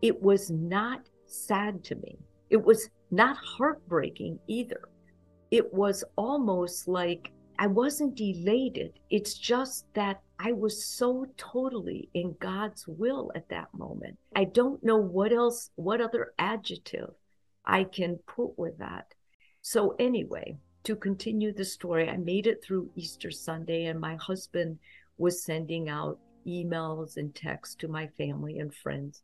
it 0.01 0.23
was 0.23 0.51
not 0.51 1.09
sad 1.27 1.83
to 1.85 1.97
me. 1.97 2.17
It 2.51 2.63
was 2.63 2.89
not 3.11 3.37
heartbreaking 3.37 4.39
either. 4.47 4.83
It 5.51 5.73
was 5.75 6.05
almost 6.17 6.87
like 6.87 7.33
I 7.61 7.67
wasn't 7.67 8.19
elated. 8.19 8.99
It's 9.11 9.35
just 9.35 9.85
that 9.93 10.23
I 10.39 10.53
was 10.53 10.83
so 10.83 11.27
totally 11.37 12.09
in 12.15 12.35
God's 12.41 12.89
will 12.89 13.31
at 13.35 13.51
that 13.51 13.69
moment. 13.75 14.17
I 14.35 14.45
don't 14.45 14.83
know 14.83 14.97
what 14.97 15.31
else, 15.31 15.69
what 15.75 16.01
other 16.01 16.33
adjective 16.39 17.11
I 17.67 17.85
can 17.85 18.19
put 18.27 18.59
with 18.59 18.79
that. 18.79 19.13
So, 19.61 19.95
anyway, 19.99 20.57
to 20.85 20.97
continue 20.97 21.53
the 21.53 21.67
story, 21.67 22.09
I 22.09 22.17
made 22.17 22.47
it 22.47 22.65
through 22.65 22.93
Easter 22.97 23.31
Sunday, 23.31 23.85
and 23.85 24.01
my 24.01 24.17
husband 24.17 24.79
was 25.19 25.45
sending 25.45 25.91
out 25.91 26.19
emails 26.47 27.19
and 27.19 27.35
texts 27.35 27.75
to 27.75 27.89
my 27.89 28.07
family 28.07 28.59
and 28.59 28.75
friends. 28.75 29.23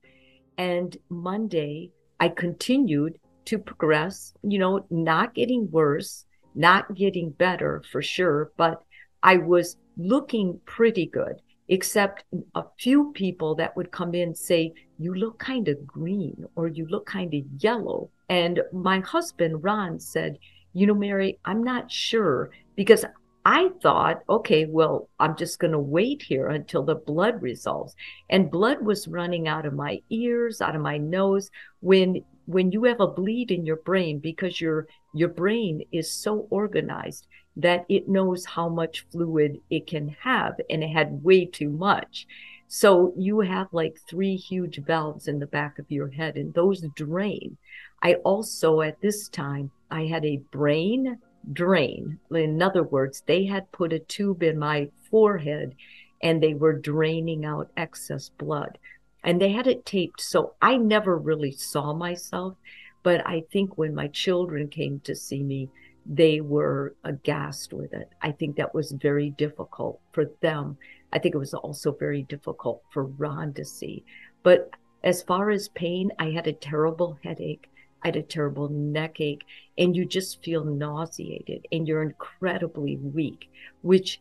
And 0.58 0.94
Monday, 1.08 1.90
I 2.20 2.28
continued 2.28 3.18
to 3.46 3.58
progress, 3.58 4.34
you 4.42 4.58
know, 4.58 4.84
not 4.90 5.32
getting 5.32 5.70
worse, 5.70 6.25
not 6.56 6.94
getting 6.94 7.30
better 7.30 7.82
for 7.90 8.02
sure, 8.02 8.50
but 8.56 8.82
I 9.22 9.36
was 9.36 9.76
looking 9.96 10.60
pretty 10.66 11.06
good, 11.06 11.40
except 11.68 12.24
a 12.54 12.64
few 12.78 13.12
people 13.12 13.54
that 13.56 13.76
would 13.76 13.92
come 13.92 14.14
in 14.14 14.34
say, 14.34 14.72
You 14.98 15.14
look 15.14 15.38
kind 15.38 15.68
of 15.68 15.86
green 15.86 16.44
or 16.56 16.68
you 16.68 16.86
look 16.86 17.06
kind 17.06 17.32
of 17.34 17.42
yellow. 17.58 18.10
And 18.28 18.62
my 18.72 19.00
husband, 19.00 19.62
Ron, 19.62 20.00
said, 20.00 20.38
You 20.72 20.86
know, 20.86 20.94
Mary, 20.94 21.38
I'm 21.44 21.62
not 21.62 21.90
sure 21.90 22.50
because 22.74 23.04
I 23.44 23.68
thought, 23.80 24.22
okay, 24.28 24.66
well, 24.66 25.08
I'm 25.20 25.36
just 25.36 25.60
going 25.60 25.72
to 25.72 25.78
wait 25.78 26.20
here 26.20 26.48
until 26.48 26.82
the 26.82 26.96
blood 26.96 27.40
resolves. 27.40 27.94
And 28.28 28.50
blood 28.50 28.82
was 28.82 29.06
running 29.06 29.46
out 29.46 29.66
of 29.66 29.72
my 29.72 30.02
ears, 30.10 30.60
out 30.60 30.74
of 30.74 30.82
my 30.82 30.98
nose. 30.98 31.48
When 31.78 32.24
when 32.46 32.70
you 32.72 32.84
have 32.84 33.00
a 33.00 33.06
bleed 33.06 33.50
in 33.50 33.66
your 33.66 33.76
brain 33.76 34.18
because 34.18 34.60
your 34.60 34.86
your 35.12 35.28
brain 35.28 35.82
is 35.92 36.10
so 36.10 36.46
organized 36.50 37.26
that 37.56 37.84
it 37.88 38.08
knows 38.08 38.44
how 38.44 38.68
much 38.68 39.06
fluid 39.10 39.60
it 39.70 39.86
can 39.86 40.08
have 40.20 40.54
and 40.68 40.84
it 40.84 40.90
had 40.90 41.24
way 41.24 41.44
too 41.44 41.70
much. 41.70 42.26
So 42.68 43.14
you 43.16 43.40
have 43.40 43.68
like 43.72 43.98
three 44.08 44.36
huge 44.36 44.78
valves 44.78 45.28
in 45.28 45.38
the 45.38 45.46
back 45.46 45.78
of 45.78 45.90
your 45.90 46.08
head 46.08 46.36
and 46.36 46.52
those 46.52 46.84
drain. 46.94 47.56
I 48.02 48.14
also 48.16 48.80
at 48.80 49.00
this 49.00 49.28
time 49.28 49.70
i 49.90 50.04
had 50.06 50.24
a 50.24 50.42
brain 50.50 51.18
drain. 51.52 52.18
In 52.30 52.60
other 52.60 52.82
words 52.82 53.22
they 53.26 53.44
had 53.46 53.72
put 53.72 53.92
a 53.92 54.00
tube 54.00 54.42
in 54.42 54.58
my 54.58 54.88
forehead 55.10 55.74
and 56.22 56.42
they 56.42 56.54
were 56.54 56.78
draining 56.78 57.44
out 57.44 57.70
excess 57.76 58.28
blood 58.28 58.78
and 59.24 59.40
they 59.40 59.52
had 59.52 59.66
it 59.66 59.84
taped. 59.84 60.20
So 60.20 60.54
I 60.60 60.76
never 60.76 61.16
really 61.16 61.52
saw 61.52 61.92
myself. 61.92 62.56
But 63.02 63.26
I 63.26 63.44
think 63.52 63.78
when 63.78 63.94
my 63.94 64.08
children 64.08 64.68
came 64.68 65.00
to 65.00 65.14
see 65.14 65.42
me, 65.42 65.70
they 66.04 66.40
were 66.40 66.94
aghast 67.04 67.72
with 67.72 67.92
it. 67.92 68.10
I 68.22 68.32
think 68.32 68.56
that 68.56 68.74
was 68.74 68.92
very 68.92 69.30
difficult 69.30 70.00
for 70.12 70.30
them. 70.40 70.76
I 71.12 71.18
think 71.18 71.34
it 71.34 71.38
was 71.38 71.54
also 71.54 71.92
very 71.92 72.22
difficult 72.22 72.82
for 72.92 73.04
Ron 73.04 73.52
to 73.54 73.64
see. 73.64 74.04
But 74.42 74.70
as 75.04 75.22
far 75.22 75.50
as 75.50 75.68
pain, 75.68 76.10
I 76.18 76.30
had 76.30 76.46
a 76.46 76.52
terrible 76.52 77.18
headache. 77.22 77.68
I 78.02 78.08
had 78.08 78.16
a 78.16 78.22
terrible 78.22 78.68
neck 78.68 79.20
ache, 79.20 79.44
and 79.78 79.96
you 79.96 80.04
just 80.04 80.42
feel 80.44 80.64
nauseated 80.64 81.66
and 81.72 81.88
you're 81.88 82.02
incredibly 82.02 82.96
weak, 82.96 83.48
which 83.82 84.20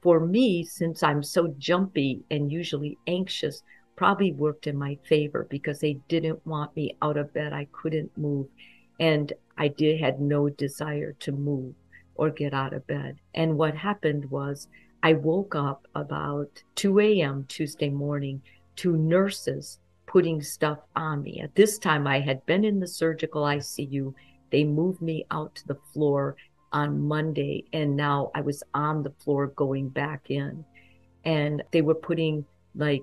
for 0.00 0.20
me, 0.20 0.64
since 0.64 1.02
I'm 1.02 1.22
so 1.22 1.48
jumpy 1.58 2.22
and 2.30 2.52
usually 2.52 2.96
anxious, 3.06 3.62
probably 3.96 4.32
worked 4.32 4.66
in 4.66 4.76
my 4.76 4.98
favor 5.08 5.46
because 5.50 5.80
they 5.80 5.94
didn't 6.08 6.46
want 6.46 6.76
me 6.76 6.96
out 7.02 7.16
of 7.16 7.32
bed. 7.32 7.52
I 7.52 7.66
couldn't 7.72 8.16
move. 8.16 8.46
And 9.00 9.32
I 9.58 9.68
did 9.68 10.00
had 10.00 10.20
no 10.20 10.48
desire 10.48 11.12
to 11.20 11.32
move 11.32 11.74
or 12.14 12.30
get 12.30 12.54
out 12.54 12.72
of 12.72 12.86
bed. 12.86 13.16
And 13.34 13.58
what 13.58 13.74
happened 13.74 14.30
was 14.30 14.68
I 15.02 15.14
woke 15.14 15.54
up 15.54 15.86
about 15.94 16.62
2 16.76 17.00
a.m. 17.00 17.44
Tuesday 17.48 17.90
morning 17.90 18.42
to 18.76 18.96
nurses 18.96 19.78
putting 20.06 20.40
stuff 20.40 20.78
on 20.94 21.22
me. 21.22 21.40
At 21.40 21.54
this 21.54 21.78
time, 21.78 22.06
I 22.06 22.20
had 22.20 22.44
been 22.46 22.64
in 22.64 22.80
the 22.80 22.86
surgical 22.86 23.42
ICU. 23.42 24.14
They 24.50 24.64
moved 24.64 25.02
me 25.02 25.26
out 25.30 25.54
to 25.56 25.66
the 25.66 25.78
floor 25.92 26.36
on 26.72 27.06
Monday, 27.06 27.64
and 27.72 27.96
now 27.96 28.30
I 28.34 28.40
was 28.40 28.62
on 28.74 29.02
the 29.02 29.12
floor 29.22 29.48
going 29.48 29.88
back 29.88 30.30
in. 30.30 30.64
And 31.24 31.62
they 31.72 31.82
were 31.82 31.94
putting 31.94 32.44
like 32.74 33.02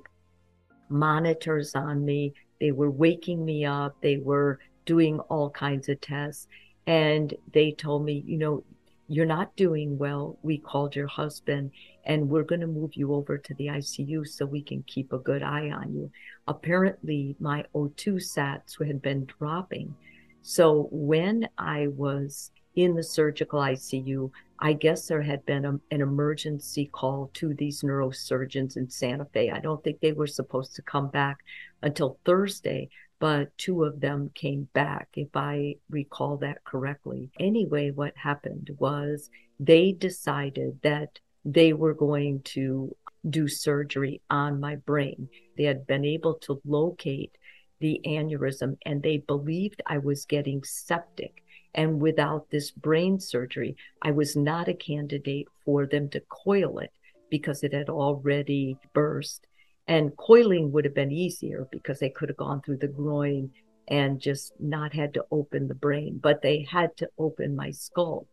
monitors 0.89 1.75
on 1.75 2.05
me. 2.05 2.33
They 2.59 2.71
were 2.71 2.91
waking 2.91 3.43
me 3.43 3.65
up. 3.65 3.95
They 4.01 4.17
were 4.17 4.59
doing 4.85 5.19
all 5.21 5.49
kinds 5.49 5.89
of 5.89 6.01
tests. 6.01 6.47
And 6.87 7.33
they 7.53 7.71
told 7.71 8.05
me, 8.05 8.23
you 8.25 8.37
know, 8.37 8.63
you're 9.07 9.25
not 9.25 9.55
doing 9.55 9.97
well. 9.97 10.37
We 10.43 10.57
called 10.57 10.95
your 10.95 11.07
husband 11.07 11.71
and 12.05 12.29
we're 12.29 12.43
going 12.43 12.61
to 12.61 12.67
move 12.67 12.91
you 12.95 13.13
over 13.13 13.37
to 13.37 13.53
the 13.55 13.67
ICU 13.67 14.27
so 14.27 14.45
we 14.45 14.61
can 14.61 14.83
keep 14.83 15.13
a 15.13 15.19
good 15.19 15.43
eye 15.43 15.69
on 15.69 15.93
you. 15.93 16.11
Apparently, 16.47 17.35
my 17.39 17.65
O2 17.75 18.15
sats 18.15 18.85
had 18.85 19.01
been 19.01 19.25
dropping. 19.25 19.95
So 20.41 20.89
when 20.91 21.47
I 21.57 21.87
was 21.87 22.51
in 22.75 22.95
the 22.95 23.03
surgical 23.03 23.59
ICU, 23.59 24.31
I 24.63 24.71
guess 24.71 25.07
there 25.07 25.21
had 25.21 25.45
been 25.45 25.65
a, 25.65 25.71
an 25.91 25.99
emergency 25.99 26.85
call 26.85 27.29
to 27.33 27.53
these 27.53 27.81
neurosurgeons 27.81 28.77
in 28.77 28.89
Santa 28.89 29.25
Fe. 29.25 29.49
I 29.49 29.59
don't 29.59 29.83
think 29.83 29.99
they 29.99 30.13
were 30.13 30.25
supposed 30.25 30.73
to 30.75 30.81
come 30.81 31.09
back 31.09 31.39
until 31.81 32.17
Thursday, 32.23 32.87
but 33.19 33.55
two 33.57 33.83
of 33.83 33.99
them 33.99 34.31
came 34.33 34.69
back, 34.73 35.09
if 35.15 35.27
I 35.35 35.75
recall 35.89 36.37
that 36.37 36.63
correctly. 36.63 37.29
Anyway, 37.41 37.91
what 37.91 38.15
happened 38.15 38.69
was 38.79 39.29
they 39.59 39.91
decided 39.91 40.79
that 40.81 41.19
they 41.43 41.73
were 41.73 41.93
going 41.93 42.41
to 42.43 42.95
do 43.29 43.49
surgery 43.49 44.21
on 44.29 44.61
my 44.61 44.77
brain. 44.77 45.27
They 45.57 45.63
had 45.65 45.85
been 45.85 46.05
able 46.05 46.35
to 46.35 46.61
locate 46.63 47.37
the 47.81 47.99
aneurysm 48.05 48.77
and 48.85 49.03
they 49.03 49.17
believed 49.17 49.81
I 49.85 49.97
was 49.97 50.23
getting 50.23 50.63
septic. 50.63 51.42
And 51.73 51.99
without 51.99 52.49
this 52.49 52.71
brain 52.71 53.19
surgery, 53.19 53.75
I 54.01 54.11
was 54.11 54.35
not 54.35 54.67
a 54.67 54.73
candidate 54.73 55.47
for 55.65 55.85
them 55.85 56.09
to 56.09 56.21
coil 56.29 56.79
it 56.79 56.91
because 57.29 57.63
it 57.63 57.73
had 57.73 57.89
already 57.89 58.77
burst. 58.93 59.47
And 59.87 60.15
coiling 60.15 60.71
would 60.71 60.85
have 60.85 60.93
been 60.93 61.11
easier 61.11 61.67
because 61.71 61.99
they 61.99 62.09
could 62.09 62.29
have 62.29 62.37
gone 62.37 62.61
through 62.61 62.77
the 62.77 62.87
groin 62.87 63.51
and 63.87 64.19
just 64.19 64.53
not 64.59 64.93
had 64.93 65.13
to 65.15 65.25
open 65.31 65.67
the 65.67 65.75
brain, 65.75 66.19
but 66.21 66.41
they 66.41 66.65
had 66.69 66.95
to 66.97 67.09
open 67.17 67.55
my 67.55 67.71
skull. 67.71 68.27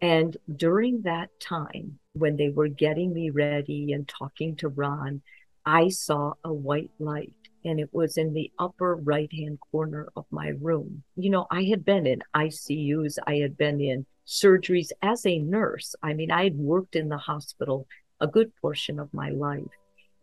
And 0.00 0.36
during 0.56 1.02
that 1.02 1.28
time, 1.38 1.98
when 2.14 2.36
they 2.36 2.48
were 2.48 2.68
getting 2.68 3.12
me 3.12 3.30
ready 3.30 3.92
and 3.92 4.08
talking 4.08 4.56
to 4.56 4.68
Ron, 4.68 5.22
I 5.64 5.90
saw 5.90 6.32
a 6.42 6.52
white 6.52 6.90
light 6.98 7.32
and 7.64 7.80
it 7.80 7.92
was 7.92 8.16
in 8.16 8.32
the 8.32 8.50
upper 8.58 8.96
right 8.96 9.32
hand 9.32 9.58
corner 9.70 10.08
of 10.16 10.24
my 10.30 10.48
room. 10.60 11.02
You 11.16 11.30
know, 11.30 11.46
I 11.50 11.64
had 11.64 11.84
been 11.84 12.06
in 12.06 12.22
ICUs, 12.34 13.18
I 13.26 13.36
had 13.36 13.56
been 13.56 13.80
in 13.80 14.06
surgeries 14.26 14.90
as 15.02 15.26
a 15.26 15.38
nurse. 15.38 15.94
I 16.02 16.14
mean, 16.14 16.30
I 16.30 16.44
had 16.44 16.56
worked 16.56 16.96
in 16.96 17.08
the 17.08 17.18
hospital 17.18 17.86
a 18.20 18.26
good 18.26 18.52
portion 18.60 18.98
of 18.98 19.12
my 19.12 19.30
life. 19.30 19.64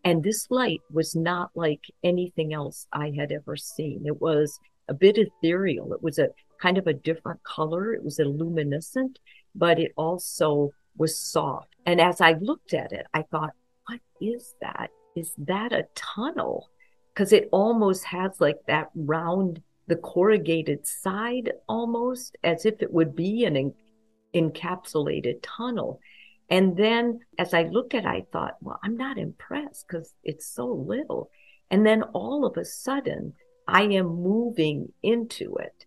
And 0.04 0.22
this 0.22 0.46
light 0.50 0.80
was 0.92 1.14
not 1.14 1.50
like 1.54 1.82
anything 2.02 2.54
else 2.54 2.86
I 2.92 3.12
had 3.16 3.32
ever 3.32 3.56
seen. 3.56 4.04
It 4.06 4.20
was 4.20 4.58
a 4.88 4.94
bit 4.94 5.18
ethereal. 5.18 5.92
It 5.92 6.02
was 6.02 6.18
a 6.18 6.30
kind 6.60 6.78
of 6.78 6.86
a 6.86 6.92
different 6.92 7.42
color. 7.42 7.92
It 7.92 8.02
was 8.02 8.18
a 8.18 8.24
luminescent, 8.24 9.18
but 9.54 9.78
it 9.78 9.92
also 9.96 10.70
was 10.96 11.18
soft. 11.18 11.74
And 11.84 12.00
as 12.00 12.20
I 12.20 12.32
looked 12.32 12.74
at 12.74 12.92
it, 12.92 13.06
I 13.12 13.22
thought, 13.22 13.52
what 13.86 14.00
is 14.20 14.54
that? 14.60 14.90
Is 15.14 15.32
that 15.38 15.72
a 15.72 15.86
tunnel? 15.94 16.70
Because 17.18 17.32
it 17.32 17.48
almost 17.50 18.04
has 18.04 18.40
like 18.40 18.60
that 18.68 18.90
round, 18.94 19.60
the 19.88 19.96
corrugated 19.96 20.86
side 20.86 21.50
almost 21.68 22.36
as 22.44 22.64
if 22.64 22.80
it 22.80 22.92
would 22.92 23.16
be 23.16 23.44
an 23.44 23.56
en- 23.56 23.74
encapsulated 24.32 25.40
tunnel. 25.42 25.98
And 26.48 26.76
then 26.76 27.18
as 27.36 27.54
I 27.54 27.64
looked 27.64 27.94
at 27.94 28.04
it, 28.04 28.06
I 28.06 28.24
thought, 28.30 28.54
well, 28.60 28.78
I'm 28.84 28.96
not 28.96 29.18
impressed 29.18 29.88
because 29.88 30.14
it's 30.22 30.46
so 30.46 30.68
little. 30.68 31.28
And 31.72 31.84
then 31.84 32.04
all 32.04 32.46
of 32.46 32.56
a 32.56 32.64
sudden, 32.64 33.32
I 33.66 33.82
am 33.82 34.06
moving 34.06 34.92
into 35.02 35.56
it. 35.56 35.86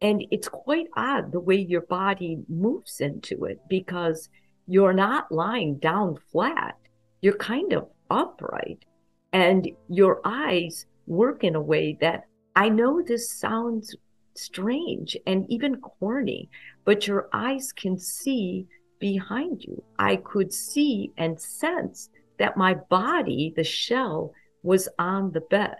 And 0.00 0.24
it's 0.30 0.48
quite 0.48 0.86
odd 0.96 1.32
the 1.32 1.40
way 1.40 1.56
your 1.56 1.82
body 1.82 2.38
moves 2.48 3.02
into 3.02 3.44
it 3.44 3.60
because 3.68 4.30
you're 4.66 4.94
not 4.94 5.30
lying 5.30 5.76
down 5.76 6.16
flat. 6.30 6.78
You're 7.20 7.36
kind 7.36 7.74
of 7.74 7.90
upright 8.10 8.86
and 9.32 9.68
your 9.88 10.20
eyes 10.24 10.86
work 11.06 11.44
in 11.44 11.54
a 11.54 11.60
way 11.60 11.96
that 12.00 12.26
I 12.54 12.68
know 12.68 13.02
this 13.02 13.30
sounds 13.30 13.94
strange 14.34 15.16
and 15.26 15.46
even 15.50 15.80
corny, 15.80 16.48
but 16.84 17.06
your 17.06 17.28
eyes 17.32 17.72
can 17.72 17.98
see 17.98 18.66
behind 18.98 19.64
you. 19.64 19.82
I 19.98 20.16
could 20.16 20.52
see 20.52 21.12
and 21.16 21.40
sense 21.40 22.10
that 22.38 22.56
my 22.56 22.74
body, 22.74 23.52
the 23.56 23.64
shell, 23.64 24.32
was 24.62 24.88
on 24.98 25.32
the 25.32 25.40
bed. 25.40 25.76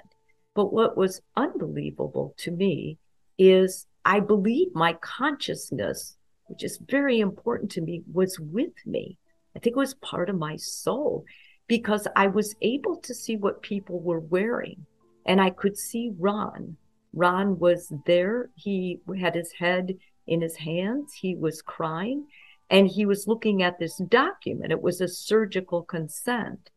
But 0.55 0.73
what 0.73 0.97
was 0.97 1.23
unbelievable 1.37 2.35
to 2.39 2.51
me 2.51 2.99
is 3.39 3.87
I 4.05 4.21
believe 4.21 4.75
my 4.75 4.95
consciousness, 4.95 6.17
which 6.47 6.65
is 6.65 6.79
very 6.89 7.21
important 7.21 7.71
to 7.73 7.81
me, 7.81 8.03
was 8.13 8.39
with 8.39 8.75
me. 8.85 9.19
I 9.55 9.59
think 9.59 9.77
it 9.77 9.79
was 9.79 9.95
part 9.95 10.29
of 10.29 10.37
my 10.37 10.57
soul 10.57 11.25
because 11.69 12.07
I 12.17 12.27
was 12.27 12.55
able 12.61 12.97
to 12.97 13.15
see 13.15 13.37
what 13.37 13.63
people 13.63 14.01
were 14.01 14.21
wearing. 14.21 14.87
And 15.27 15.41
I 15.41 15.51
could 15.51 15.79
see 15.79 16.13
Ron. 16.19 16.77
Ron 17.15 17.59
was 17.59 17.93
there. 18.07 18.51
He 18.57 19.01
had 19.21 19.35
his 19.35 19.53
head 19.53 19.97
in 20.27 20.41
his 20.41 20.57
hands. 20.57 21.13
He 21.13 21.35
was 21.35 21.63
crying 21.63 22.27
and 22.71 22.89
he 22.89 23.05
was 23.05 23.29
looking 23.29 23.63
at 23.63 23.79
this 23.79 23.99
document. 24.09 24.73
It 24.73 24.81
was 24.81 25.01
a 25.01 25.09
surgical 25.09 25.83
consent. 25.83 26.71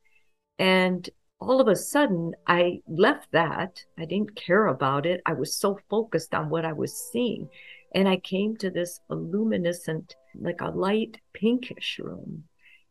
And 0.59 1.09
all 1.39 1.61
of 1.61 1.67
a 1.67 1.75
sudden 1.75 2.33
I 2.47 2.81
left 2.87 3.31
that. 3.31 3.83
I 3.97 4.05
didn't 4.05 4.35
care 4.35 4.67
about 4.67 5.05
it. 5.05 5.21
I 5.25 5.33
was 5.33 5.55
so 5.55 5.79
focused 5.89 6.33
on 6.33 6.49
what 6.49 6.65
I 6.65 6.73
was 6.73 6.93
seeing. 7.11 7.49
And 7.93 8.09
I 8.09 8.17
came 8.17 8.57
to 8.57 8.69
this 8.69 8.99
luminescent, 9.09 10.15
like 10.37 10.59
a 10.59 10.69
light 10.69 11.21
pinkish 11.33 11.99
room. 12.03 12.43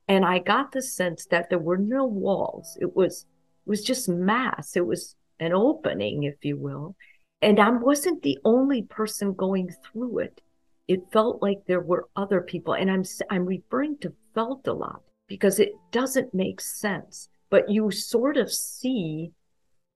And 0.09 0.25
I 0.25 0.39
got 0.39 0.73
the 0.73 0.83
sense 0.83 1.27
that 1.27 1.49
there 1.51 1.59
were 1.59 1.79
no 1.79 2.05
walls. 2.05 2.77
It 2.81 2.95
was, 2.95 3.27
it 3.67 3.71
was 3.71 3.83
just 3.83 4.09
mass. 4.09 4.77
It 4.77 4.87
was 4.87 5.17
an 5.41 5.53
opening, 5.53 6.25
if 6.25 6.45
you 6.45 6.57
will. 6.57 6.97
And 7.41 7.59
I 7.59 7.71
wasn't 7.71 8.23
the 8.23 8.39
only 8.45 8.83
person 8.83 9.33
going 9.35 9.71
through 9.85 10.21
it. 10.21 10.41
It 10.89 11.01
felt 11.13 11.43
like 11.43 11.65
there 11.67 11.81
were 11.81 12.09
other 12.17 12.41
people. 12.41 12.75
And 12.75 12.91
I'm, 12.91 13.05
I'm 13.31 13.47
referring 13.47 13.99
to 13.99 14.13
felt 14.35 14.67
a 14.67 14.73
lot 14.73 15.01
because 15.29 15.59
it 15.59 15.73
doesn't 15.93 16.35
make 16.35 16.61
sense 16.61 17.29
but 17.51 17.71
you 17.71 17.91
sort 17.91 18.37
of 18.37 18.53
see 18.53 19.31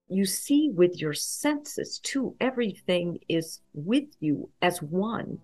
you 0.09 0.25
see 0.25 0.71
with 0.73 1.01
your 1.01 1.13
senses 1.13 1.99
too 1.99 2.35
everything 2.41 3.19
is 3.29 3.61
with 3.75 4.07
you 4.21 4.49
as 4.63 4.81
one 4.81 5.39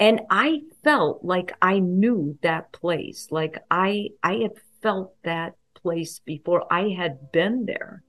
and 0.00 0.22
i 0.30 0.62
felt 0.82 1.22
like 1.22 1.52
i 1.62 1.78
knew 1.78 2.36
that 2.42 2.72
place. 2.72 3.28
Like 3.30 3.62
i 3.70 4.08
i 4.22 4.34
had 4.36 4.52
felt 4.82 5.14
that 5.22 5.54
place 5.74 6.18
before 6.18 6.64
i 6.72 6.88
had 6.88 7.30
been 7.30 7.66
there. 7.66 8.02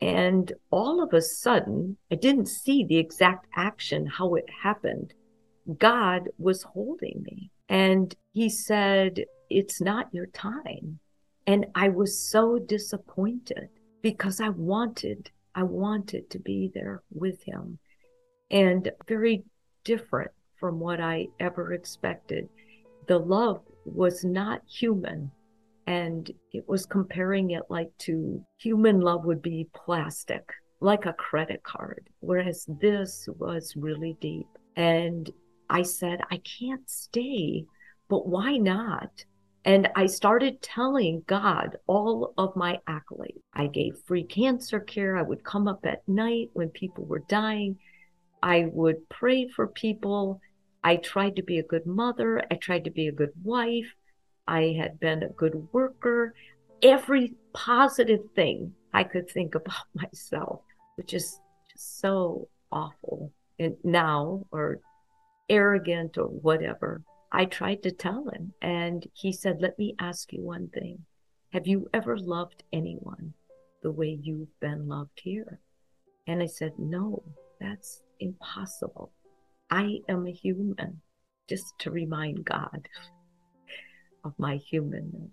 And 0.00 0.52
all 0.70 1.02
of 1.02 1.12
a 1.12 1.20
sudden 1.20 1.96
i 2.10 2.14
didn't 2.14 2.46
see 2.46 2.84
the 2.84 2.98
exact 2.98 3.46
action 3.56 4.06
how 4.06 4.36
it 4.36 4.48
happened. 4.62 5.12
God 5.76 6.30
was 6.38 6.62
holding 6.62 7.22
me. 7.22 7.50
And 7.68 8.14
he 8.32 8.48
said 8.48 9.24
it's 9.50 9.80
not 9.80 10.14
your 10.14 10.26
time. 10.26 11.00
And 11.46 11.66
I 11.74 11.88
was 11.88 12.18
so 12.18 12.58
disappointed 12.58 13.68
because 14.02 14.40
I 14.40 14.50
wanted, 14.50 15.30
I 15.54 15.62
wanted 15.62 16.30
to 16.30 16.38
be 16.38 16.70
there 16.74 17.02
with 17.10 17.42
him. 17.42 17.78
And 18.50 18.90
very 19.06 19.44
different 19.84 20.30
from 20.58 20.80
what 20.80 21.00
I 21.00 21.28
ever 21.40 21.72
expected. 21.72 22.48
The 23.06 23.18
love 23.18 23.62
was 23.84 24.24
not 24.24 24.62
human. 24.68 25.30
And 25.86 26.30
it 26.52 26.68
was 26.68 26.84
comparing 26.84 27.52
it 27.52 27.62
like 27.70 27.90
to 28.00 28.44
human 28.58 29.00
love 29.00 29.24
would 29.24 29.40
be 29.40 29.68
plastic, 29.74 30.44
like 30.80 31.06
a 31.06 31.14
credit 31.14 31.62
card, 31.62 32.10
whereas 32.20 32.66
this 32.80 33.26
was 33.38 33.72
really 33.74 34.16
deep. 34.20 34.46
And 34.76 35.30
I 35.70 35.82
said, 35.82 36.20
I 36.30 36.38
can't 36.38 36.88
stay, 36.88 37.64
but 38.08 38.28
why 38.28 38.58
not? 38.58 39.24
And 39.64 39.88
I 39.96 40.06
started 40.06 40.62
telling 40.62 41.24
God 41.26 41.76
all 41.86 42.32
of 42.38 42.54
my 42.56 42.78
accolades. 42.88 43.40
I 43.52 43.66
gave 43.66 43.98
free 44.06 44.24
cancer 44.24 44.80
care. 44.80 45.16
I 45.16 45.22
would 45.22 45.42
come 45.42 45.68
up 45.68 45.84
at 45.84 46.08
night 46.08 46.50
when 46.52 46.68
people 46.68 47.04
were 47.04 47.24
dying. 47.28 47.78
I 48.42 48.66
would 48.72 49.08
pray 49.08 49.48
for 49.48 49.66
people. 49.66 50.40
I 50.82 50.96
tried 50.96 51.36
to 51.36 51.42
be 51.42 51.58
a 51.58 51.62
good 51.62 51.86
mother. 51.86 52.42
I 52.50 52.54
tried 52.54 52.84
to 52.84 52.90
be 52.90 53.08
a 53.08 53.12
good 53.12 53.32
wife. 53.42 53.94
I 54.46 54.76
had 54.78 54.98
been 55.00 55.22
a 55.22 55.28
good 55.28 55.68
worker. 55.72 56.34
Every 56.82 57.34
positive 57.52 58.20
thing 58.34 58.74
I 58.92 59.04
could 59.04 59.30
think 59.30 59.54
about 59.54 59.86
myself, 59.94 60.62
which 60.96 61.12
is 61.12 61.40
just 61.70 62.00
so 62.00 62.48
awful 62.70 63.32
and 63.58 63.76
now 63.84 64.46
or 64.50 64.80
arrogant 65.48 66.16
or 66.16 66.26
whatever. 66.26 67.02
I 67.30 67.44
tried 67.44 67.82
to 67.82 67.90
tell 67.90 68.28
him, 68.30 68.54
and 68.62 69.06
he 69.12 69.32
said, 69.32 69.60
Let 69.60 69.78
me 69.78 69.94
ask 69.98 70.32
you 70.32 70.42
one 70.42 70.68
thing. 70.68 71.04
Have 71.52 71.66
you 71.66 71.88
ever 71.92 72.18
loved 72.18 72.62
anyone 72.72 73.34
the 73.82 73.90
way 73.90 74.18
you've 74.22 74.58
been 74.60 74.88
loved 74.88 75.20
here? 75.22 75.60
And 76.26 76.42
I 76.42 76.46
said, 76.46 76.72
No, 76.78 77.22
that's 77.60 78.02
impossible. 78.20 79.12
I 79.70 79.98
am 80.08 80.26
a 80.26 80.32
human, 80.32 81.00
just 81.48 81.78
to 81.80 81.90
remind 81.90 82.44
God 82.44 82.88
of 84.24 84.34
my 84.38 84.56
humanness. 84.56 85.30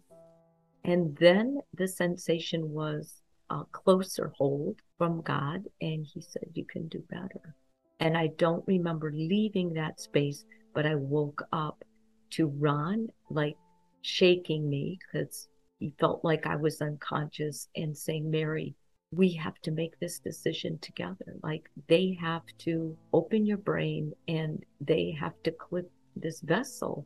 And 0.84 1.16
then 1.18 1.62
the 1.74 1.88
sensation 1.88 2.72
was 2.72 3.22
a 3.50 3.64
closer 3.72 4.34
hold 4.38 4.82
from 4.98 5.22
God, 5.22 5.64
and 5.82 6.06
he 6.06 6.22
said, 6.22 6.50
You 6.54 6.66
can 6.66 6.88
do 6.88 7.04
better. 7.10 7.56
And 8.00 8.18
I 8.18 8.28
don't 8.38 8.64
remember 8.68 9.12
leaving 9.12 9.74
that 9.74 10.00
space 10.00 10.46
but 10.76 10.86
I 10.86 10.94
woke 10.94 11.42
up 11.52 11.84
to 12.32 12.48
Ron, 12.48 13.08
like 13.32 13.56
shaking 14.02 14.70
me 14.70 15.00
because 15.00 15.48
he 15.80 15.96
felt 16.00 16.24
like 16.24 16.46
I 16.46 16.58
was 16.58 16.82
unconscious 16.82 17.70
and 17.76 17.98
saying, 17.98 18.30
Mary, 18.30 18.76
we 19.16 19.34
have 19.34 19.60
to 19.64 19.72
make 19.72 20.00
this 20.00 20.20
decision 20.20 20.78
together. 20.80 21.36
Like 21.44 21.70
they 21.88 22.18
have 22.20 22.44
to 22.60 22.98
open 23.14 23.46
your 23.46 23.58
brain 23.58 24.14
and 24.28 24.64
they 24.82 25.16
have 25.20 25.42
to 25.44 25.52
clip 25.52 25.92
this 26.16 26.42
vessel. 26.42 27.06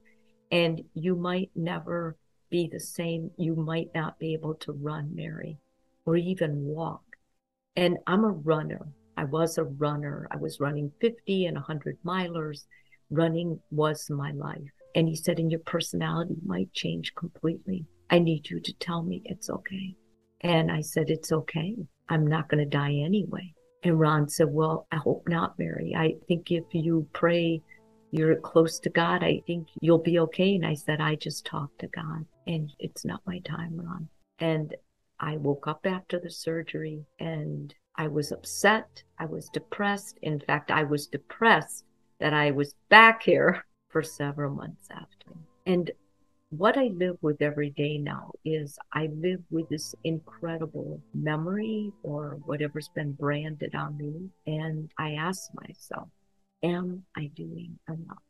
And 0.51 0.83
you 0.93 1.15
might 1.15 1.51
never 1.55 2.17
be 2.49 2.67
the 2.71 2.79
same. 2.79 3.31
You 3.37 3.55
might 3.55 3.89
not 3.93 4.17
be 4.19 4.33
able 4.33 4.55
to 4.55 4.71
run, 4.71 5.15
Mary, 5.15 5.57
or 6.05 6.15
even 6.15 6.65
walk. 6.65 7.03
And 7.75 7.97
I'm 8.07 8.23
a 8.23 8.31
runner. 8.31 8.87
I 9.15 9.25
was 9.25 9.57
a 9.57 9.63
runner. 9.63 10.27
I 10.31 10.37
was 10.37 10.59
running 10.59 10.91
50 11.01 11.45
and 11.45 11.55
100 11.55 11.97
milers 12.05 12.65
running 13.11 13.59
was 13.71 14.09
my 14.09 14.31
life. 14.31 14.71
And 14.95 15.07
he 15.07 15.15
said, 15.15 15.39
and 15.39 15.51
your 15.51 15.61
personality 15.61 16.35
might 16.45 16.73
change 16.73 17.13
completely. 17.15 17.85
I 18.09 18.19
need 18.19 18.49
you 18.49 18.59
to 18.59 18.73
tell 18.73 19.03
me 19.03 19.21
it's 19.25 19.49
okay. 19.49 19.95
And 20.41 20.71
I 20.71 20.81
said, 20.81 21.09
it's 21.09 21.31
okay. 21.31 21.75
I'm 22.09 22.27
not 22.27 22.49
going 22.49 22.63
to 22.63 22.69
die 22.69 22.93
anyway. 22.93 23.53
And 23.83 23.99
Ron 23.99 24.27
said, 24.27 24.49
well, 24.49 24.87
I 24.91 24.97
hope 24.97 25.27
not, 25.29 25.57
Mary. 25.57 25.95
I 25.95 26.15
think 26.27 26.51
if 26.51 26.65
you 26.73 27.07
pray 27.13 27.61
you're 28.11 28.35
close 28.35 28.79
to 28.79 28.89
God, 28.89 29.23
I 29.23 29.41
think 29.45 29.67
you'll 29.81 29.99
be 29.99 30.19
okay. 30.19 30.55
And 30.55 30.65
I 30.65 30.73
said, 30.73 30.99
I 30.99 31.15
just 31.15 31.45
talked 31.45 31.79
to 31.79 31.87
God 31.87 32.25
and 32.47 32.71
it's 32.79 33.05
not 33.05 33.21
my 33.25 33.39
time, 33.39 33.79
Ron. 33.79 34.09
And 34.39 34.75
I 35.19 35.37
woke 35.37 35.67
up 35.67 35.85
after 35.85 36.19
the 36.19 36.31
surgery 36.31 37.05
and 37.19 37.73
I 37.95 38.07
was 38.07 38.31
upset. 38.31 39.03
I 39.19 39.25
was 39.25 39.49
depressed. 39.49 40.17
In 40.21 40.39
fact, 40.39 40.71
I 40.71 40.83
was 40.83 41.07
depressed 41.07 41.85
that 42.19 42.33
I 42.33 42.51
was 42.51 42.73
back 42.89 43.23
here 43.23 43.63
for 43.89 44.01
several 44.01 44.55
months 44.55 44.87
after. 44.91 45.31
And 45.65 45.91
what 46.49 46.77
I 46.77 46.85
live 46.95 47.17
with 47.21 47.41
every 47.41 47.69
day 47.69 47.99
now 47.99 48.31
is 48.43 48.77
I 48.91 49.07
live 49.13 49.41
with 49.51 49.69
this 49.69 49.93
incredible 50.03 50.99
memory 51.13 51.91
or 52.01 52.39
whatever's 52.45 52.89
been 52.89 53.11
branded 53.11 53.75
on 53.75 53.97
me. 53.97 54.29
And 54.47 54.89
I 54.97 55.13
ask 55.13 55.51
myself, 55.53 56.09
am 56.63 57.03
I 57.15 57.29
doing 57.35 57.77
enough? 57.87 58.23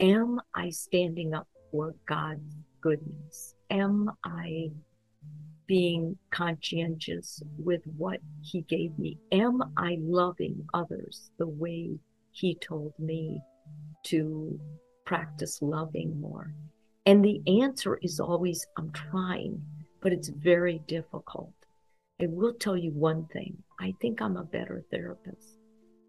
Am 0.00 0.40
I 0.54 0.68
standing 0.70 1.32
up 1.32 1.48
for 1.70 1.94
God's 2.06 2.56
goodness? 2.82 3.54
Am 3.70 4.10
I 4.22 4.70
being 5.66 6.18
conscientious 6.30 7.42
with 7.58 7.82
what 7.96 8.20
He 8.42 8.62
gave 8.62 8.98
me? 8.98 9.18
Am 9.32 9.62
I 9.78 9.96
loving 10.00 10.66
others 10.74 11.30
the 11.38 11.48
way 11.48 11.98
He 12.32 12.54
told 12.56 12.92
me 12.98 13.40
to 14.04 14.60
practice 15.06 15.62
loving 15.62 16.20
more? 16.20 16.52
And 17.06 17.24
the 17.24 17.42
answer 17.62 17.98
is 18.02 18.20
always, 18.20 18.66
I'm 18.76 18.92
trying, 18.92 19.62
but 20.02 20.12
it's 20.12 20.28
very 20.28 20.82
difficult. 20.86 21.54
I 22.20 22.26
will 22.26 22.52
tell 22.54 22.76
you 22.76 22.92
one 22.92 23.26
thing 23.32 23.56
I 23.80 23.94
think 24.00 24.20
I'm 24.20 24.36
a 24.36 24.44
better 24.44 24.84
therapist. 24.90 25.56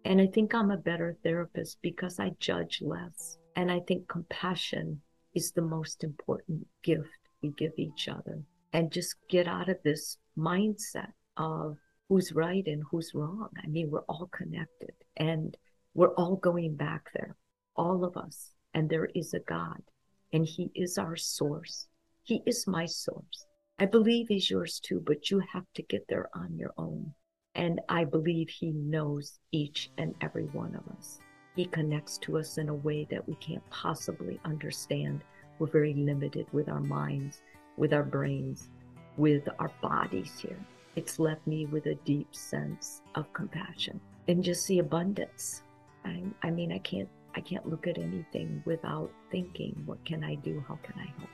And 0.04 0.20
I 0.20 0.26
think 0.26 0.54
I'm 0.54 0.70
a 0.70 0.76
better 0.76 1.16
therapist 1.22 1.78
because 1.80 2.20
I 2.20 2.32
judge 2.38 2.82
less. 2.82 3.38
And 3.56 3.70
I 3.70 3.80
think 3.80 4.08
compassion 4.08 5.00
is 5.34 5.52
the 5.52 5.62
most 5.62 6.04
important 6.04 6.66
gift 6.82 7.08
we 7.42 7.50
give 7.50 7.72
each 7.78 8.08
other. 8.08 8.42
And 8.74 8.92
just 8.92 9.14
get 9.28 9.46
out 9.46 9.68
of 9.68 9.78
this 9.82 10.18
mindset 10.36 11.12
of 11.36 11.78
who's 12.08 12.32
right 12.32 12.66
and 12.66 12.82
who's 12.90 13.12
wrong. 13.14 13.48
I 13.62 13.66
mean, 13.66 13.90
we're 13.90 14.00
all 14.00 14.28
connected 14.32 14.92
and 15.16 15.56
we're 15.94 16.14
all 16.14 16.36
going 16.36 16.76
back 16.76 17.10
there, 17.14 17.36
all 17.76 18.04
of 18.04 18.16
us. 18.16 18.50
And 18.74 18.88
there 18.90 19.08
is 19.14 19.32
a 19.34 19.40
God 19.40 19.82
and 20.32 20.46
He 20.46 20.70
is 20.74 20.98
our 20.98 21.16
source. 21.16 21.88
He 22.22 22.42
is 22.46 22.66
my 22.66 22.86
source. 22.86 23.46
I 23.78 23.86
believe 23.86 24.28
He's 24.28 24.50
yours 24.50 24.80
too, 24.80 25.02
but 25.04 25.30
you 25.30 25.40
have 25.52 25.66
to 25.74 25.82
get 25.82 26.06
there 26.08 26.28
on 26.34 26.56
your 26.56 26.72
own. 26.78 27.12
And 27.54 27.80
I 27.88 28.04
believe 28.04 28.48
He 28.48 28.70
knows 28.70 29.38
each 29.50 29.90
and 29.98 30.14
every 30.20 30.44
one 30.46 30.74
of 30.74 30.96
us. 30.96 31.18
He 31.54 31.66
connects 31.66 32.16
to 32.18 32.38
us 32.38 32.58
in 32.58 32.68
a 32.68 32.74
way 32.74 33.06
that 33.10 33.26
we 33.28 33.34
can't 33.36 33.68
possibly 33.70 34.40
understand. 34.44 35.22
We're 35.58 35.66
very 35.66 35.94
limited 35.94 36.46
with 36.52 36.68
our 36.68 36.80
minds, 36.80 37.42
with 37.76 37.92
our 37.92 38.02
brains, 38.02 38.70
with 39.16 39.46
our 39.58 39.70
bodies 39.82 40.38
here. 40.38 40.58
It's 40.96 41.18
left 41.18 41.46
me 41.46 41.66
with 41.66 41.86
a 41.86 41.94
deep 42.06 42.34
sense 42.34 43.02
of 43.14 43.32
compassion 43.32 44.00
and 44.28 44.42
just 44.42 44.66
the 44.66 44.78
abundance. 44.78 45.62
I, 46.04 46.22
I 46.42 46.50
mean, 46.50 46.72
I 46.72 46.78
can't 46.78 47.08
I 47.34 47.40
can't 47.40 47.68
look 47.68 47.86
at 47.86 47.98
anything 47.98 48.62
without 48.66 49.12
thinking, 49.30 49.82
what 49.86 50.04
can 50.04 50.24
I 50.24 50.36
do? 50.36 50.64
How 50.68 50.78
can 50.82 50.98
I 50.98 51.06
help? 51.18 51.30